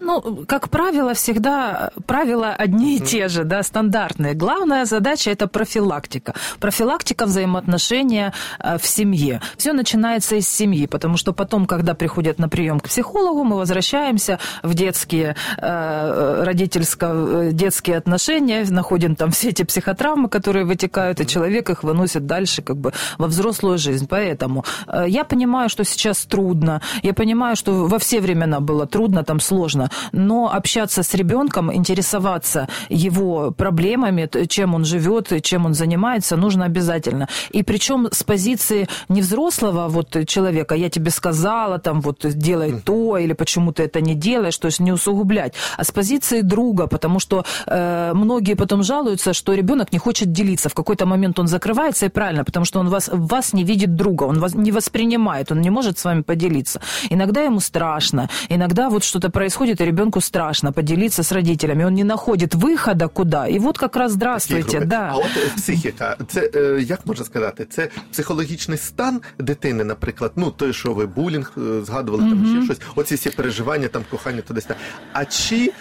Ну, 0.00 0.44
как 0.46 0.68
правило, 0.70 1.12
всегда 1.14 1.90
правила 2.06 2.50
одни 2.50 2.96
и 2.96 3.00
те 3.00 3.28
же, 3.28 3.44
да, 3.44 3.62
стандартные. 3.62 4.34
Главная 4.34 4.84
задача– 4.84 5.30
это 5.32 5.48
профилактика. 5.48 6.34
Профилактика 6.60 7.26
взаимоотношения 7.26 8.32
э, 8.60 8.78
в 8.78 8.86
семье. 8.86 9.40
Все 9.56 9.72
начинается 9.72 10.36
из 10.36 10.48
семьи, 10.48 10.86
потому 10.86 11.16
что 11.16 11.32
потом, 11.32 11.66
когда 11.66 11.94
приходят 11.94 12.38
на 12.38 12.48
прием 12.48 12.78
к 12.78 12.84
психологу, 12.84 13.42
мы 13.42 13.56
возвращаемся 13.56 14.38
в 14.62 14.74
детские, 14.74 15.34
э, 15.56 16.42
родительско 16.44 17.48
детские 17.52 17.96
отношения, 17.96 18.64
находим 18.70 19.16
там 19.16 19.32
все 19.32 19.48
эти 19.48 19.64
психотравмы, 19.64 20.28
которые 20.28 20.64
вытекают, 20.64 21.20
и 21.20 21.26
человек 21.26 21.70
их 21.70 21.82
выносит 21.82 22.24
дальше 22.26 22.62
как 22.62 22.76
бы 22.76 22.92
во 23.18 23.26
взрослую 23.26 23.78
жизнь. 23.78 24.06
Поэтому 24.08 24.64
э, 24.86 25.06
я 25.08 25.24
понимаю, 25.24 25.68
что 25.68 25.84
сейчас 25.84 26.24
трудно, 26.24 26.82
я 27.02 27.14
понимаю, 27.14 27.56
что 27.56 27.86
во 27.86 27.98
все 27.98 28.20
времена 28.20 28.60
было 28.60 28.86
трудно, 28.86 29.24
там 29.24 29.40
сложно, 29.40 29.87
но 30.12 30.52
общаться 30.52 31.02
с 31.02 31.14
ребенком, 31.14 31.74
интересоваться 31.74 32.68
его 32.88 33.50
проблемами, 33.50 34.28
чем 34.46 34.74
он 34.74 34.84
живет, 34.84 35.32
чем 35.42 35.66
он 35.66 35.74
занимается, 35.74 36.36
нужно 36.36 36.64
обязательно. 36.64 37.28
И 37.50 37.62
причем 37.62 38.08
с 38.12 38.22
позиции 38.22 38.88
не 39.08 39.20
взрослого 39.20 39.88
вот 39.88 40.16
человека, 40.26 40.74
я 40.74 40.90
тебе 40.90 41.10
сказала, 41.10 41.78
там 41.78 42.00
вот 42.00 42.24
делай 42.24 42.80
то, 42.84 43.18
или 43.18 43.32
почему 43.32 43.72
ты 43.72 43.84
это 43.84 44.00
не 44.00 44.14
делаешь, 44.14 44.58
то 44.58 44.66
есть 44.66 44.80
не 44.80 44.92
усугублять, 44.92 45.54
а 45.76 45.84
с 45.84 45.90
позиции 45.90 46.40
друга, 46.40 46.86
потому 46.86 47.20
что 47.20 47.44
э, 47.66 48.12
многие 48.14 48.54
потом 48.54 48.82
жалуются, 48.82 49.32
что 49.32 49.54
ребенок 49.54 49.92
не 49.92 49.98
хочет 49.98 50.32
делиться. 50.32 50.68
В 50.68 50.74
какой-то 50.74 51.06
момент 51.06 51.38
он 51.38 51.46
закрывается, 51.46 52.06
и 52.06 52.08
правильно, 52.08 52.44
потому 52.44 52.64
что 52.64 52.80
он 52.80 52.88
вас, 52.88 53.10
вас 53.12 53.52
не 53.52 53.64
видит 53.64 53.94
друга, 53.94 54.24
он 54.24 54.40
вас 54.40 54.54
не 54.54 54.72
воспринимает, 54.72 55.52
он 55.52 55.60
не 55.60 55.70
может 55.70 55.98
с 55.98 56.04
вами 56.04 56.22
поделиться. 56.22 56.80
Иногда 57.10 57.42
ему 57.42 57.60
страшно, 57.60 58.28
иногда 58.48 58.88
вот 58.90 59.04
что-то 59.04 59.30
происходит, 59.30 59.77
и 59.80 59.84
ребенку 59.84 60.20
страшно 60.20 60.72
поделиться 60.72 61.22
с 61.22 61.32
родителями, 61.32 61.84
он 61.84 61.94
не 61.94 62.04
находит 62.04 62.54
выхода 62.54 63.08
куда. 63.08 63.48
И 63.48 63.58
вот 63.58 63.78
как 63.78 63.96
раз 63.96 64.12
здравствуйте, 64.12 64.80
да. 64.80 65.10
А 65.12 65.16
от 65.16 65.36
е, 65.36 65.50
психіка, 65.56 66.16
це 66.28 66.50
е, 66.54 66.80
як 66.82 67.06
можна 67.06 67.24
сказати, 67.24 67.66
це 67.70 67.88
психологічний 68.12 68.78
стан 68.78 69.20
дитини, 69.38 69.84
наприклад, 69.84 70.32
ну 70.36 70.50
той, 70.50 70.72
що 70.72 70.92
ви 70.92 71.06
булінг 71.06 71.52
е, 71.58 71.84
згадували, 71.84 72.22
там 72.22 72.46
ще 72.46 72.64
щось, 72.64 72.86
оці 72.96 73.14
всі 73.14 73.30
переживання, 73.30 73.88
там 73.88 74.02
кохання 74.10 74.40
туди. 74.40 74.60
сюди. 74.60 74.74
А 75.12 75.24
чи 75.24 75.72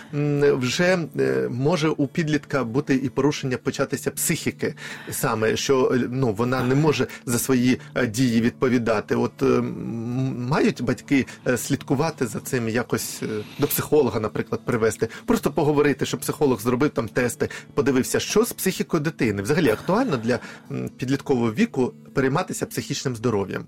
вже 0.54 0.98
е, 1.20 1.50
може 1.52 1.90
у 1.90 2.08
підлітка 2.08 2.64
бути 2.64 2.96
і 2.96 3.10
порушення 3.10 3.58
початися 3.58 4.12
психіки 4.12 4.76
саме, 5.12 5.58
що 5.58 5.96
ну 6.10 6.34
вона 6.34 6.64
не 6.64 6.76
може 6.76 7.08
за 7.26 7.40
свої 7.40 7.80
дії 8.08 8.42
відповідати? 8.42 9.16
От 9.16 9.44
мають 10.38 10.82
батьки 10.82 11.26
слідкувати 11.58 12.28
за 12.28 12.40
цим 12.40 12.70
якось 12.70 13.22
до 13.60 13.68
психолога, 13.87 14.21
наприклад, 14.21 14.61
привести, 14.65 15.09
просто 15.27 15.51
поговорити, 15.51 16.07
щоб 16.07 16.21
психолог 16.21 16.61
зробив 16.61 16.91
там 16.91 17.09
тести, 17.09 17.49
подивився, 17.75 18.21
що 18.21 18.45
з 18.45 18.53
психікою 18.53 19.03
дитини. 19.03 19.43
Взагалі 19.43 19.71
актуально 19.71 20.17
для 20.17 20.39
м, 20.71 20.89
підліткового 20.97 21.53
віку 21.53 21.93
перейматися 22.15 22.67
психічним 22.67 23.17
здоров'ям. 23.17 23.65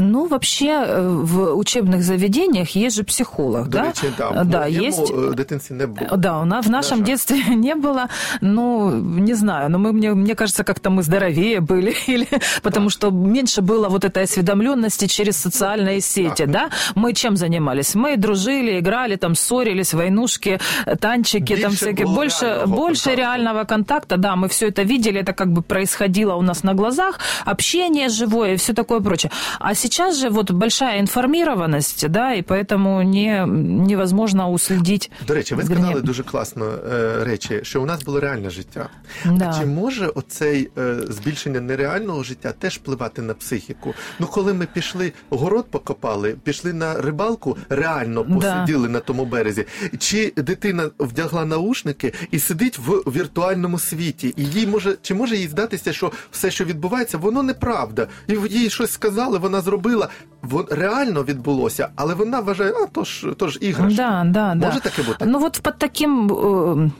Ну, 0.00 0.26
вообще, 0.26 0.66
э, 0.66 1.22
в 1.24 1.52
учебных 1.56 2.02
заведениях 2.02 2.76
есть 2.76 2.96
же 2.96 3.02
психолог, 3.02 3.68
До 3.68 3.78
да? 3.78 3.82
речі, 3.84 4.06
да, 4.18 4.30
Э, 4.30 4.44
да, 4.44 4.58
в 4.58 4.62
моєму, 4.62 4.86
есть... 4.86 5.12
е, 5.32 5.34
дитинстві 5.34 5.74
не 5.74 5.86
було. 5.86 6.16
Да, 6.16 6.40
у 6.40 6.44
нас 6.44 6.66
в 6.66 6.70
нашем 6.70 6.98
Даша. 6.98 7.12
детстве 7.12 7.56
не 7.56 7.74
было, 7.74 8.06
ну, 8.40 8.90
не 9.20 9.34
знаю, 9.34 9.68
но 9.70 9.78
мы, 9.78 9.92
мне, 9.92 10.14
мне 10.14 10.34
кажется, 10.34 10.64
как-то 10.64 10.90
мы 10.90 11.02
здоровее 11.02 11.60
были, 11.60 11.94
или, 12.08 12.26
потому 12.62 12.90
что 12.90 13.10
меньше 13.10 13.60
было 13.62 13.88
вот 13.88 14.04
этой 14.04 14.24
осведомленности 14.24 15.06
через 15.06 15.36
социальные 15.36 16.00
сети, 16.00 16.44
Так. 16.44 16.50
да? 16.50 16.70
Мы 16.94 17.12
чем 17.12 17.36
занимались? 17.36 17.94
Мы 17.94 18.16
дружили, 18.16 18.78
играли, 18.80 19.16
там, 19.18 19.34
ссорились, 19.34 19.94
войнушки, 19.94 20.58
э, 20.86 20.96
танчики, 20.96 21.56
там 21.56 21.70
Больше 21.70 21.76
всякие, 21.84 22.06
было 22.06 22.14
больше, 22.14 22.44
реального 22.46 22.66
больше 22.76 23.04
контакта. 23.04 23.20
реального 23.20 23.64
контакта, 23.64 24.16
да, 24.16 24.36
мы 24.36 24.48
все 24.48 24.66
это 24.68 24.82
видели, 24.84 25.20
это 25.22 25.32
как 25.34 25.48
бы 25.48 25.62
происходило 25.62 26.34
у 26.34 26.42
нас 26.42 26.64
на 26.64 26.74
глазах, 26.74 27.18
общение 27.44 28.08
живое 28.08 28.52
и 28.52 28.56
все 28.56 28.72
такое 28.72 29.00
прочее. 29.00 29.30
А 29.60 29.74
сейчас 29.74 30.16
же 30.18 30.28
вот 30.30 30.50
большая 30.50 31.00
информированность, 31.00 32.08
да, 32.08 32.34
и 32.34 32.42
поэтому 32.42 33.02
не, 33.02 33.44
невозможно 33.88 34.50
уследить. 34.50 35.10
До 35.26 35.34
речі, 35.34 35.54
ви 35.54 35.62
Верні- 35.62 35.74
сказали 35.82 36.00
дуже 36.00 36.22
класно 36.22 36.64
е, 36.92 37.24
речі, 37.24 37.60
що 37.62 37.82
у 37.82 37.86
нас 37.86 38.02
було 38.04 38.20
реальне 38.20 38.50
життя. 38.50 38.88
Да. 39.24 39.50
А 39.56 39.60
чи 39.60 39.66
може 39.66 40.06
оцей 40.06 40.70
е, 40.78 40.94
збільшення 41.08 41.60
нереального 41.60 42.22
життя 42.22 42.52
теж 42.58 42.74
впливати 42.76 43.22
на 43.22 43.34
психіку? 43.34 43.94
Ну, 44.18 44.26
коли 44.26 44.54
ми 44.54 44.66
пішли 44.66 45.12
город 45.30 45.66
покопали, 45.70 46.36
пішли 46.44 46.72
на 46.72 46.94
рибалку, 46.94 47.56
реально 47.68 48.24
Да. 48.28 48.34
посиділи 48.34 48.88
на 48.88 49.00
тому 49.09 49.25
березі. 49.25 49.65
Чи 49.97 50.33
дитина 50.35 50.89
вдягла 50.99 51.45
наушники 51.45 52.13
і 52.31 52.39
сидить 52.39 52.79
в 52.79 52.91
віртуальному 53.11 53.79
світі? 53.79 54.33
І 54.37 54.45
їй 54.45 54.67
може 54.67 54.97
чи 55.01 55.13
може 55.13 55.35
їй 55.35 55.47
здатися, 55.47 55.93
що 55.93 56.11
все, 56.31 56.51
що 56.51 56.65
відбувається, 56.65 57.17
воно 57.17 57.43
неправда, 57.43 58.07
і 58.27 58.33
їй 58.49 58.69
щось 58.69 58.91
сказали, 58.91 59.37
вона 59.37 59.61
зробила. 59.61 60.09
Вон 60.41 60.65
реально 60.69 61.23
відбулося, 61.23 61.89
але 61.95 62.13
вона 62.13 62.39
вважає, 62.39 62.71
а 62.71 62.85
то 62.85 63.03
ж 63.03 63.27
то 63.37 63.47
ж 63.47 63.59
іграшка. 63.61 63.97
Да, 63.97 64.23
да, 64.25 64.55
да. 64.55 64.67
Може 64.67 64.79
таке 64.79 65.03
бути? 65.03 65.25
Ну 65.25 65.45
от 65.45 65.61
під 65.63 65.77
таким 65.77 66.29
э, 66.29 66.91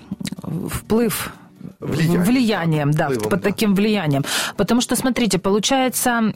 вплыв 1.91 2.07
Влияние. 2.07 2.23
влиянием, 2.25 2.91
да, 2.91 3.05
Впливом, 3.07 3.29
под 3.29 3.41
да. 3.41 3.49
таким 3.49 3.75
влиянием. 3.75 4.23
Потому 4.57 4.81
что, 4.81 4.95
смотрите, 4.95 5.39
получается, 5.39 6.33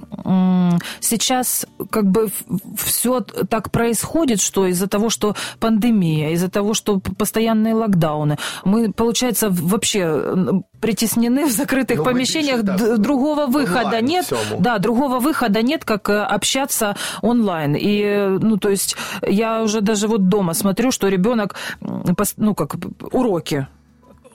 сейчас 0.99 1.65
как 1.89 2.05
бы 2.09 2.29
все 2.77 3.21
так 3.21 3.71
происходит, 3.71 4.41
что 4.41 4.67
из-за 4.67 4.87
того, 4.87 5.09
что 5.09 5.35
пандемия, 5.59 6.31
из-за 6.31 6.49
того, 6.49 6.73
что 6.73 6.99
постоянные 6.99 7.73
локдауны, 7.73 8.37
мы, 8.65 8.91
получается, 8.91 9.49
вообще 9.49 10.61
притеснены 10.79 11.45
в 11.45 11.51
закрытых 11.51 11.99
Ну, 11.99 12.03
помещениях, 12.03 12.61
д- 12.63 12.77
да, 12.77 12.97
другого 12.97 13.45
выхода 13.47 14.01
нет. 14.01 14.25
всьому. 14.25 14.59
Да, 14.59 14.79
другого 14.79 15.19
выхода 15.19 15.61
нет, 15.61 15.85
как 15.85 16.09
э, 16.09 16.21
общаться 16.21 16.95
онлайн. 17.21 17.75
И, 17.79 18.37
ну, 18.41 18.57
то 18.57 18.69
есть, 18.69 18.97
я 19.25 19.61
уже 19.63 19.79
даже 19.81 20.07
вот 20.07 20.27
дома 20.27 20.53
смотрю, 20.53 20.91
что 20.91 21.07
ребенок, 21.07 21.55
ну, 22.37 22.53
как 22.55 22.75
уроки 23.11 23.67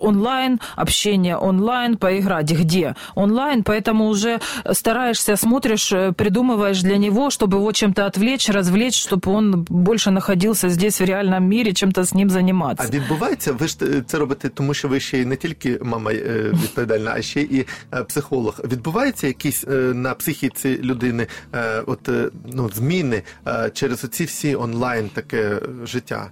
онлайн, 0.03 0.59
общение 0.75 1.37
онлайн, 1.37 1.97
поиграть 1.97 2.51
где? 2.51 2.95
Онлайн, 3.15 3.63
поэтому 3.63 4.07
уже 4.07 4.39
стараешься, 4.71 5.35
смотришь, 5.35 5.91
э, 5.91 6.11
придумываешь 6.11 6.81
для 6.81 6.97
него, 6.97 7.29
чтобы 7.29 7.57
его 7.57 7.71
чем-то 7.71 8.05
отвлечь, 8.05 8.49
развлечь, 8.49 8.95
чтобы 8.95 9.31
он 9.31 9.63
больше 9.69 10.11
находился 10.11 10.69
здесь 10.69 10.99
в 10.99 11.05
реальном 11.05 11.43
мире, 11.45 11.73
чем-то 11.73 12.01
с 12.01 12.13
ним 12.13 12.29
заниматься. 12.29 12.87
А 12.89 12.91
відбувається, 12.91 13.51
ви 13.51 13.67
ж 13.67 13.77
е, 13.81 14.03
це 14.07 14.17
робите, 14.17 14.49
тому 14.49 14.73
що 14.73 14.87
ви 14.87 14.99
ще 14.99 15.17
й 15.17 15.25
не 15.25 15.35
тільки 15.35 15.79
мама 15.83 16.11
е, 16.11 16.51
відповідальна, 16.63 17.13
а 17.15 17.21
ще 17.21 17.41
і 17.41 17.65
е, 17.93 18.03
психолог. 18.03 18.59
Відбуваються 18.63 19.27
якісь 19.27 19.63
е, 19.67 19.71
на 19.93 20.13
психіці 20.13 20.79
людини 20.83 21.27
е, 21.53 21.83
от, 21.87 22.09
е, 22.09 22.29
ну, 22.53 22.69
зміни 22.73 23.23
е, 23.47 23.71
через 23.73 24.03
оці 24.03 24.23
всі 24.23 24.55
онлайн 24.55 25.09
таке 25.09 25.41
е, 25.41 25.61
життя? 25.85 26.31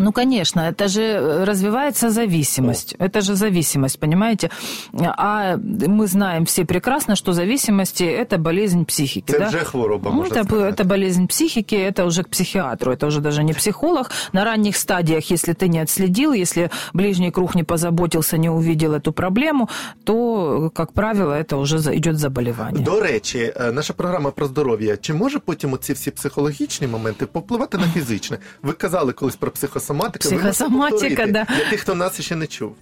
Ну, 0.00 0.12
конечно, 0.12 0.60
это 0.60 0.86
же 0.88 1.02
э, 1.02 1.44
развивается 1.44 2.10
зависимость. 2.10 2.94
Это 3.00 3.20
же 3.22 3.34
зависимость, 3.34 3.98
понимаете? 3.98 4.50
А 4.92 5.56
мы 5.88 6.06
знаем 6.06 6.44
все 6.44 6.64
прекрасно, 6.64 7.16
что 7.16 7.32
зависимости – 7.32 8.22
это 8.22 8.38
болезнь 8.38 8.84
психики. 8.84 9.32
Це 9.32 9.38
да? 9.38 9.48
вже 9.48 9.58
хвороба, 9.58 10.10
Ну, 10.10 10.16
можна 10.16 10.36
это, 10.36 10.44
сказати. 10.44 10.82
это 10.82 10.86
болезнь 10.86 11.26
психики, 11.26 11.74
это 11.76 12.04
уже 12.06 12.22
к 12.22 12.28
психиатру, 12.28 12.92
это 12.92 13.06
уже 13.06 13.20
даже 13.20 13.42
не 13.44 13.52
психолог. 13.52 14.10
На 14.32 14.44
ранних 14.44 14.76
стадиях, 14.76 15.30
если 15.32 15.54
ты 15.54 15.68
не 15.68 15.82
отследил, 15.82 16.32
если 16.34 16.70
ближний 16.94 17.30
круг 17.32 17.54
не 17.56 17.64
позаботился, 17.64 18.38
не 18.38 18.48
увидел 18.50 18.92
эту 18.94 19.12
проблему, 19.12 19.68
то, 20.04 20.70
как 20.74 20.92
правило, 20.92 21.32
это 21.34 21.56
уже 21.56 21.78
за- 21.78 21.96
идет 21.96 22.18
заболевание. 22.18 22.84
До 22.84 23.00
речі, 23.00 23.52
е, 23.56 23.72
наша 23.72 23.92
програма 23.92 24.30
про 24.30 24.46
здоров'я. 24.46 24.96
Чи 24.96 25.14
може 25.14 25.38
потім 25.38 25.72
оці 25.72 25.92
всі 25.92 26.10
психологічні 26.10 26.86
моменти 26.86 27.26
попливати 27.26 27.78
на 27.78 27.84
фізичне? 27.88 28.38
Ви 28.62 28.72
казали 28.72 29.12
колись 29.12 29.36
про 29.36 29.50
психосоматику. 29.50 29.80
психосоматика. 29.85 30.19
Психосоматика, 30.19 31.25
да. 31.27 31.45
Для 31.45 31.69
тих, 31.69 31.81
хто 31.81 31.95
нас 31.95 32.19
ще 32.21 32.35
не 32.35 32.47
чув. 32.47 32.73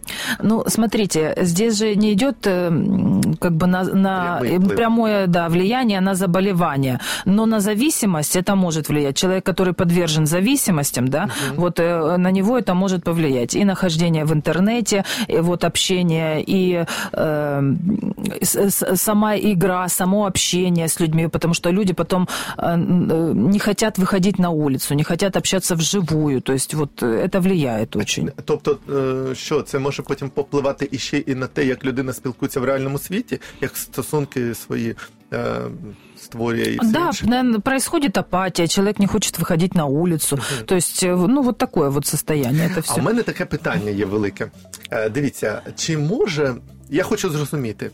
Ну, 0.42 0.64
смотрите, 0.68 1.34
здесь 1.42 1.78
же 1.78 1.96
не 1.96 2.14
идет 2.14 2.48
э, 2.48 2.72
как 3.40 3.52
бы 3.52 3.68
на, 3.68 3.84
на 3.84 4.40
э, 4.44 4.60
прямое 4.60 5.28
да, 5.28 5.50
влияние 5.50 6.02
на 6.02 6.16
заболевание, 6.16 7.00
но 7.26 7.46
на 7.46 7.60
зависимость 7.60 8.36
это 8.36 8.56
может 8.56 8.90
влиять. 8.90 9.16
Человек, 9.16 9.46
который 9.46 9.74
подвержен 9.74 10.26
зависимостям, 10.26 11.08
да, 11.08 11.30
вот 11.56 11.80
э, 11.80 12.18
на 12.18 12.32
него 12.32 12.58
это 12.58 12.74
может 12.74 13.04
повлиять. 13.04 13.56
И 13.56 13.66
нахождение 13.66 14.26
в 14.26 14.34
интернете, 14.34 15.04
и 15.28 15.38
вот 15.38 15.64
общение, 15.64 16.44
и 16.46 16.86
э, 17.14 17.74
сама 18.96 19.36
игра, 19.36 19.90
само 19.90 20.26
общение 20.26 20.88
с 20.88 21.00
людьми, 21.00 21.28
потому 21.28 21.54
что 21.54 21.72
люди 21.72 21.94
потом 21.94 22.28
не 22.58 23.60
хотят 23.60 23.98
выходить 23.98 24.40
на 24.40 24.50
улицу, 24.50 24.96
не 24.96 25.04
хотят 25.04 25.38
общаться 25.38 25.76
вживую. 25.76 26.42
То 26.42 26.54
есть 26.54 26.74
вот 26.74 26.93
э, 26.93 27.07
это 27.29 27.41
влияет 27.41 27.97
очень. 27.97 28.31
Тобто, 28.45 28.79
е, 29.31 29.35
що 29.35 29.63
це 29.63 29.79
може 29.79 30.03
потім 30.03 30.31
попливати 30.31 30.89
іще 30.93 31.19
і 31.19 31.35
на 31.35 31.47
те, 31.47 31.65
як 31.65 31.85
людина 31.85 32.13
спілкується 32.13 32.61
в 32.61 32.65
реальному 32.65 32.99
світі, 32.99 33.41
як 33.61 33.77
стосунки 33.77 34.55
свої 34.55 34.95
е, 35.33 35.57
створює 36.17 36.63
і 36.65 36.79
все 36.79 36.93
Да, 36.93 37.07
інше? 37.07 37.27
наверное, 37.27 37.61
происходит 37.61 38.19
апатия, 38.19 38.69
человек 38.69 38.99
не 38.99 39.07
хочет 39.07 39.39
выходить 39.39 39.75
на 39.77 39.87
улицу. 39.87 40.39
То 40.65 40.75
есть, 40.75 41.03
э, 41.03 41.27
ну, 41.29 41.43
вот 41.43 41.59
такое 41.59 41.89
вот 41.89 42.07
состояние, 42.07 42.67
это 42.69 42.79
А 42.79 42.81
все. 42.81 43.01
в 43.01 43.05
мене 43.05 43.23
таке 43.23 43.45
питання 43.45 43.91
є 43.91 44.05
велике. 44.05 44.51
Е, 44.91 45.09
Дивіться, 45.11 45.63
чи 45.77 45.99
може, 45.99 46.55
я 46.91 47.03
хочу 47.03 47.31
зрозуміти, 47.31 47.91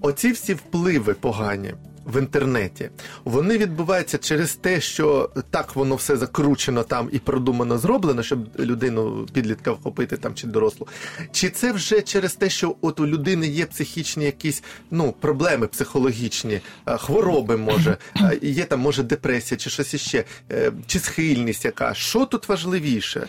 оці 0.00 0.32
всі 0.32 0.54
впливи 0.54 1.14
погані 1.14 1.74
в 2.06 2.18
інтернеті, 2.18 2.90
вони 3.24 3.58
відбуваються 3.58 4.18
через 4.18 4.54
те, 4.54 4.80
що 4.80 5.30
так 5.50 5.76
воно 5.76 5.94
все 5.94 6.16
закручено 6.16 6.82
там 6.82 7.08
і 7.12 7.18
продумано 7.18 7.78
зроблено, 7.78 8.22
щоб 8.22 8.38
людину 8.58 9.26
підлітка 9.32 9.72
вхопити 9.72 10.16
там 10.16 10.34
чи 10.34 10.46
дорослу. 10.46 10.86
Чи 11.32 11.50
це 11.50 11.72
вже 11.72 12.00
через 12.02 12.34
те, 12.34 12.50
що 12.50 12.76
от 12.80 13.00
у 13.00 13.06
людини 13.06 13.48
є 13.48 13.66
психічні 13.66 14.24
якісь 14.24 14.62
ну, 14.90 15.14
проблеми 15.20 15.66
психологічні, 15.66 16.60
е, 16.86 16.96
хвороби 16.96 17.56
може, 17.56 17.96
е, 18.20 18.38
є 18.42 18.64
там 18.64 18.80
може 18.80 19.02
депресія 19.02 19.58
чи 19.58 19.70
щось 19.70 19.94
іще, 19.94 20.24
е, 20.52 20.72
чи 20.86 20.98
схильність 20.98 21.64
яка? 21.64 21.94
Що 21.94 22.26
тут 22.26 22.48
важливіше? 22.48 23.26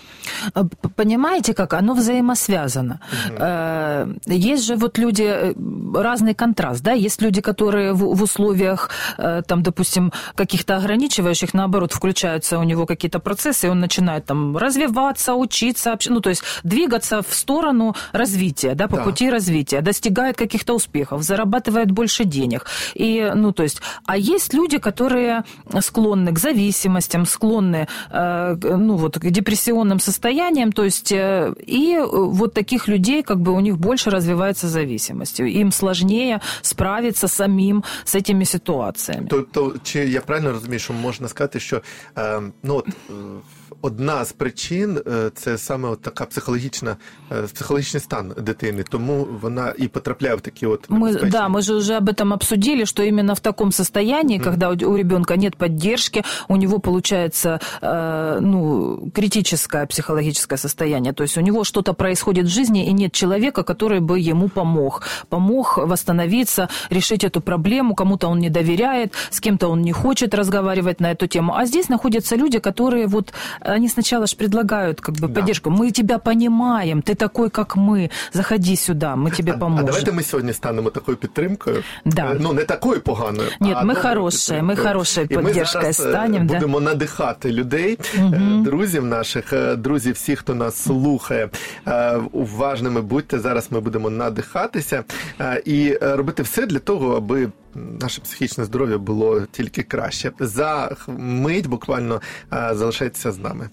А, 0.54 0.64
п- 0.64 0.90
Понимаете, 0.96 1.54
как 1.54 1.74
оно 1.74 1.94
взаимосвязано? 1.94 3.00
Э, 3.40 4.08
Есть 4.54 4.64
же 4.64 4.76
вот 4.76 5.00
люди, 5.00 5.24
э, 5.24 5.54
разный 5.94 6.34
контраст, 6.40 6.84
да, 6.84 6.94
есть 6.96 7.22
люди, 7.22 7.40
которые 7.42 7.92
в 7.94 8.14
в 8.16 8.22
условиях, 8.69 8.91
э, 9.19 9.43
там, 9.47 9.63
допустим, 9.63 10.13
каких-то 10.35 10.77
ограничивающих, 10.77 11.55
наоборот, 11.55 11.93
включаются 11.93 12.59
у 12.59 12.63
него 12.63 12.87
какие-то 12.87 13.19
процессы, 13.19 13.67
и 13.67 13.71
он 13.71 13.81
начинает 13.81 14.25
там 14.27 14.57
развиваться, 14.57 15.35
учиться, 15.35 15.91
общ- 15.93 16.11
ну, 16.11 16.21
то 16.21 16.31
есть 16.31 16.43
двигаться 16.65 17.23
в 17.23 17.35
сторону 17.35 17.95
развития, 18.13 18.75
да, 18.75 18.89
по 18.89 18.97
Да. 18.97 19.03
пути 19.05 19.31
развития, 19.31 19.81
достигает 19.81 20.37
каких-то 20.37 20.75
успехов, 20.75 21.23
зарабатывает 21.23 21.91
больше 21.91 22.25
денег. 22.25 22.67
И, 22.95 23.33
ну, 23.35 23.53
то 23.53 23.63
есть, 23.63 23.81
а 24.07 24.17
есть 24.17 24.55
люди, 24.55 24.79
которые 24.79 25.43
склонны 25.81 26.33
к 26.33 26.39
зависимостям, 26.39 27.27
склонны, 27.27 27.87
э, 28.11 28.57
ну, 28.63 28.97
вот, 28.97 29.19
к 29.19 29.31
депрессионным 29.31 30.01
состояниям, 30.01 30.73
то 30.73 30.85
есть, 30.85 31.13
э, 31.13 31.53
и 31.67 31.99
вот 32.03 32.55
таких 32.55 32.89
людей, 32.89 33.23
как 33.23 33.41
бы, 33.41 33.53
у 33.53 33.61
них 33.61 33.77
больше 33.79 34.11
развивается 34.11 34.69
зависимость. 34.69 35.41
Им 35.41 35.73
сложнее 35.73 36.41
справиться 36.63 37.29
самим 37.29 37.85
с 38.05 38.15
этими 38.15 38.45
ситуациями. 38.45 38.58
Тобто, 39.31 39.75
чи 39.83 40.09
я 40.09 40.21
правильно 40.21 40.53
розумію, 40.53 40.79
що 40.79 40.93
можна 40.93 41.29
сказати, 41.29 41.61
що 41.61 41.83
е, 42.19 42.43
ну, 42.63 42.75
от, 42.75 42.89
одна 43.82 44.26
з 44.26 44.32
причин 44.32 45.02
е, 45.08 45.32
це 45.36 45.58
саме 45.58 45.90
от 45.90 46.02
така 46.02 46.26
психологічна, 46.26 46.98
е, 47.32 47.42
психологічний 47.54 48.02
стан 48.02 48.34
дитини, 48.38 48.84
тому 48.90 49.28
вона 49.42 49.74
і 49.78 49.88
потрапляє 49.88 50.36
в 50.36 50.42
такі 50.42 50.66
от 50.66 50.90
Мы, 50.90 51.00
небезпечні- 51.00 51.30
да, 51.30 51.48
мы 51.50 51.62
же 51.62 51.76
уже 51.76 51.98
об 51.98 52.10
этом 52.10 52.34
обсудили, 52.34 52.86
что 52.86 53.04
именно 53.04 53.34
в 53.34 53.40
таком 53.40 53.72
состоянии, 53.72 54.40
когда 54.40 54.70
у, 54.70 54.92
у 54.92 54.98
ребенка 54.98 55.38
нет 55.38 55.56
поддержки, 55.56 56.24
у 56.48 56.58
него 56.58 56.80
получается 56.80 57.60
э, 57.82 58.40
ну, 58.42 59.12
критическое 59.14 59.86
психологическое 59.86 60.58
состояние. 60.58 61.14
То 61.14 61.24
есть 61.24 61.38
у 61.38 61.42
него 61.42 61.64
что-то 61.64 61.94
происходит 61.94 62.46
в 62.46 62.50
жизни, 62.50 62.88
и 62.88 62.94
нет 62.94 63.12
человека, 63.12 63.64
который 63.64 64.00
бы 64.00 64.32
ему 64.32 64.50
помог. 64.50 65.02
Помог 65.30 65.78
восстановиться, 65.78 66.68
решить 66.90 67.24
эту 67.24 67.42
проблему. 67.42 67.96
Кому-то 67.96 68.28
он 68.30 68.40
не 68.40 68.50
доверяет, 68.50 69.14
с 69.30 69.40
кем-то 69.40 69.68
он 69.68 69.82
не 69.82 69.92
хочет 69.92 70.34
разговаривать 70.34 71.02
на 71.02 71.12
эту 71.12 71.28
тему. 71.28 71.54
А 71.56 71.66
здесь 71.66 71.90
находятся 71.90 72.36
люди, 72.36 72.60
которые 72.60 73.08
вот, 73.08 73.34
они 73.68 73.90
сначала 73.90 74.28
же 74.28 74.36
предлагают 74.38 75.02
как 75.02 75.16
бы 75.16 75.28
Да. 75.28 75.28
поддержку. 75.28 75.70
Мы 75.70 75.92
тебя 75.92 76.18
понимаем, 76.18 77.02
ты 77.02 77.16
такой, 77.16 77.50
как 77.50 77.76
мы, 77.78 78.10
заходи 78.34 78.76
сюда, 78.76 79.16
мы 79.16 79.32
тебе 79.38 79.52
А 79.52 79.58
поможем. 79.58 79.86
давайте 79.86 80.12
ми 80.12 80.24
сьогодні 80.24 80.54
станемо 80.54 80.90
такою 80.90 81.18
підтримкою. 81.18 81.84
Да. 82.06 82.32
Е, 82.32 82.38
Ну, 82.40 82.54
не 82.54 82.64
такою 82.64 83.02
поганою. 83.02 83.50
Ні, 83.60 83.74
а 83.76 83.84
ми 83.84 83.94
доброю 83.94 84.16
хороші, 84.16 84.52
ми 84.54 84.58
підтримкою. 84.58 84.88
хорошою 84.88 85.28
І 85.30 85.36
ми 85.38 85.44
підтримкою 85.44 85.66
зараз, 85.66 86.00
е, 86.00 86.04
станем, 86.10 86.48
да. 86.48 86.54
Будемо 86.54 86.80
надихати 86.80 87.52
людей, 87.52 87.98
е, 88.16 88.42
друзів 88.64 89.06
наших, 89.06 89.54
е, 89.54 89.76
друзів 89.76 90.14
всіх, 90.14 90.40
хто 90.40 90.56
нас 90.56 90.76
слухає. 90.84 91.50
Е, 91.88 92.18
Уважними 92.32 93.02
будьте. 93.02 93.40
Зараз 93.40 93.68
ми 93.72 93.80
будемо 93.80 94.10
надихатися 94.10 95.04
е, 95.42 95.62
і 95.66 95.98
е, 96.02 96.16
робити 96.16 96.44
все 96.44 96.66
для 96.66 96.80
того, 96.80 97.16
аби 97.18 97.50
наше 98.01 98.21
психічне 98.21 98.65
здоров'я 98.65 98.99
було 98.99 99.41
тільки 99.41 99.83
краще. 99.83 100.33
За 100.41 100.97
мить 101.19 101.67
буквально 101.67 102.21
е, 102.53 102.71
залишайтеся 102.75 103.33
з 103.33 103.39
нами. 103.39 103.71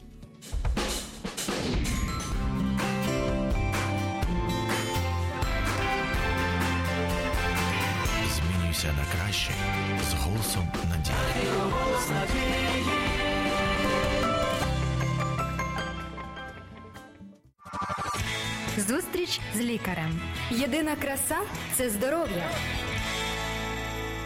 Змінюйся 8.35 8.87
на 8.87 9.19
краще 9.19 9.51
з 10.11 10.13
голосом 10.13 10.67
надії. 10.89 11.15
Зустріч 18.77 19.39
з 19.55 19.59
лікарем. 19.59 20.21
Єдина 20.51 20.95
краса 20.95 21.37
це 21.77 21.89
здоров'я. 21.89 22.49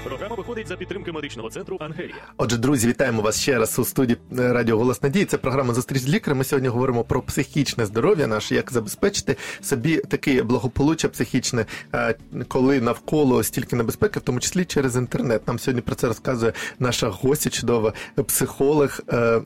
Програма 0.04 0.36
виходить 0.36 0.68
за 0.68 0.76
підтримки 0.76 1.12
медичного 1.12 1.50
центру 1.50 1.78
Ангелія. 1.80 2.16
Отже, 2.38 2.58
друзі, 2.58 2.88
вітаємо 2.88 3.22
вас 3.22 3.42
ще 3.42 3.60
раз 3.60 3.80
у 3.80 3.86
студії 3.86 4.18
е, 4.40 4.54
Радіо 4.54 4.78
Голос 4.78 5.04
Надії. 5.04 5.26
Це 5.26 5.38
програма 5.38 5.74
Зустріч 5.74 6.02
з 6.02 6.10
лікарем. 6.10 6.38
Ми 6.38 6.44
сьогодні 6.44 6.70
говоримо 6.70 7.04
про 7.04 7.22
психічне 7.22 7.86
здоров'я 7.86 8.28
наше, 8.28 8.56
як 8.56 8.72
забезпечити 8.72 9.36
собі 9.62 9.98
таке 9.98 10.44
благополуччя 10.44 11.10
психічне, 11.10 11.66
е, 11.96 12.16
коли 12.48 12.82
навколо 12.82 13.44
стільки 13.44 13.76
небезпеки, 13.76 14.20
в 14.20 14.24
тому 14.24 14.40
числі 14.40 14.66
через 14.66 14.96
інтернет. 14.96 15.48
Нам 15.48 15.60
сьогодні 15.60 15.82
про 15.82 15.96
це 15.96 16.08
розказує 16.08 16.54
наша 16.80 17.10
гостя, 17.10 17.50
чудова 17.50 17.94
психолог 18.28 19.00
е, 19.14 19.42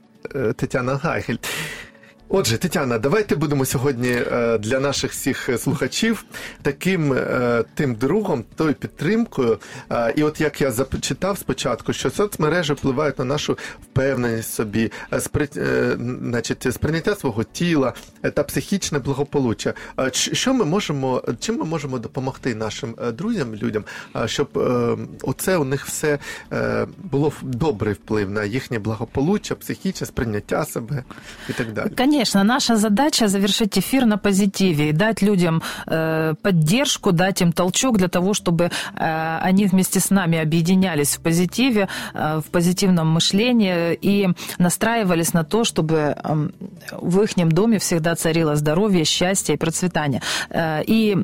Тетяна 0.56 0.96
Гайгель. 0.96 1.38
Отже, 2.36 2.58
Тетяна, 2.58 2.98
давайте 3.00 3.36
будемо 3.36 3.65
сьогодні 3.65 4.08
е, 4.12 4.58
для 4.58 4.80
наших 4.80 5.12
всіх 5.12 5.50
слухачів 5.58 6.26
таким 6.62 7.13
е, 7.13 7.63
тим 7.76 7.96
другом, 7.96 8.43
тою 8.56 8.74
підтримкою. 8.74 9.60
Е, 9.91 10.13
І 10.15 10.24
от 10.24 10.41
як 10.41 10.62
я 10.62 10.72
зачитав 10.72 11.38
спочатку, 11.38 11.93
що 11.93 12.10
соцмережі 12.10 12.74
впливають 12.74 13.19
на 13.19 13.26
нашу 13.26 13.58
впевненість 13.84 14.54
собі, 14.54 14.91
е, 15.13 15.17
спри- 15.17 15.60
е, 15.60 15.98
значить, 16.22 16.74
сприйняття 16.74 17.15
свого 17.15 17.43
тіла 17.43 17.93
е, 18.24 18.32
та 18.32 18.43
психічне 18.43 19.00
благополуччя. 19.00 19.74
Е, 20.00 20.10
Що 20.13 20.54
ми 20.54 20.65
можемо, 20.65 21.24
чим 21.39 21.58
ми 21.58 21.65
можемо 21.65 22.00
допомогти 22.00 22.56
нашим 22.56 22.96
е, 23.04 23.12
друзям, 23.12 23.56
людям, 23.56 23.84
е, 24.15 24.28
щоб 24.28 24.58
е, 24.58 24.98
оце 25.22 25.58
у 25.58 25.63
них 25.65 25.86
все 25.86 26.19
е, 26.54 26.88
було 27.04 27.30
в- 27.30 27.43
добрий 27.43 27.93
вплив 27.93 28.30
на 28.30 28.43
їхнє 28.43 28.80
благополуччя, 28.80 29.56
психічне 29.56 30.08
сприйняття 30.08 30.65
себе 30.65 31.04
і 31.50 31.54
так 31.54 31.74
далі. 31.74 31.89
Конечно, 32.23 32.43
наша 32.45 32.77
задача 32.77 33.27
завершить 33.27 33.77
эфир 33.77 34.05
на 34.05 34.17
позитиве 34.17 34.89
и 34.89 34.91
дать 34.93 35.21
людям 35.21 35.62
э, 35.88 36.36
поддержку, 36.41 37.12
дать 37.12 37.41
им 37.41 37.51
толчок 37.51 37.97
для 37.97 38.07
того, 38.07 38.33
чтобы 38.33 38.71
э, 38.95 39.39
они 39.41 39.65
вместе 39.65 39.99
с 39.99 40.09
нами 40.09 40.39
объединялись 40.39 41.17
в 41.17 41.19
позитиве, 41.19 41.89
э, 42.13 42.39
в 42.39 42.49
позитивном 42.49 43.09
мышлении 43.09 43.93
и 44.01 44.29
настраивались 44.57 45.33
на 45.33 45.43
то, 45.43 45.65
чтобы 45.65 46.15
э, 46.15 46.49
в 46.93 47.21
их 47.21 47.36
доме 47.49 47.77
всегда 47.77 48.15
царило 48.15 48.55
здоровье, 48.55 49.03
счастье 49.03 49.55
и 49.55 49.57
процветание. 49.57 50.21
Э, 50.49 50.81
и 50.88 51.17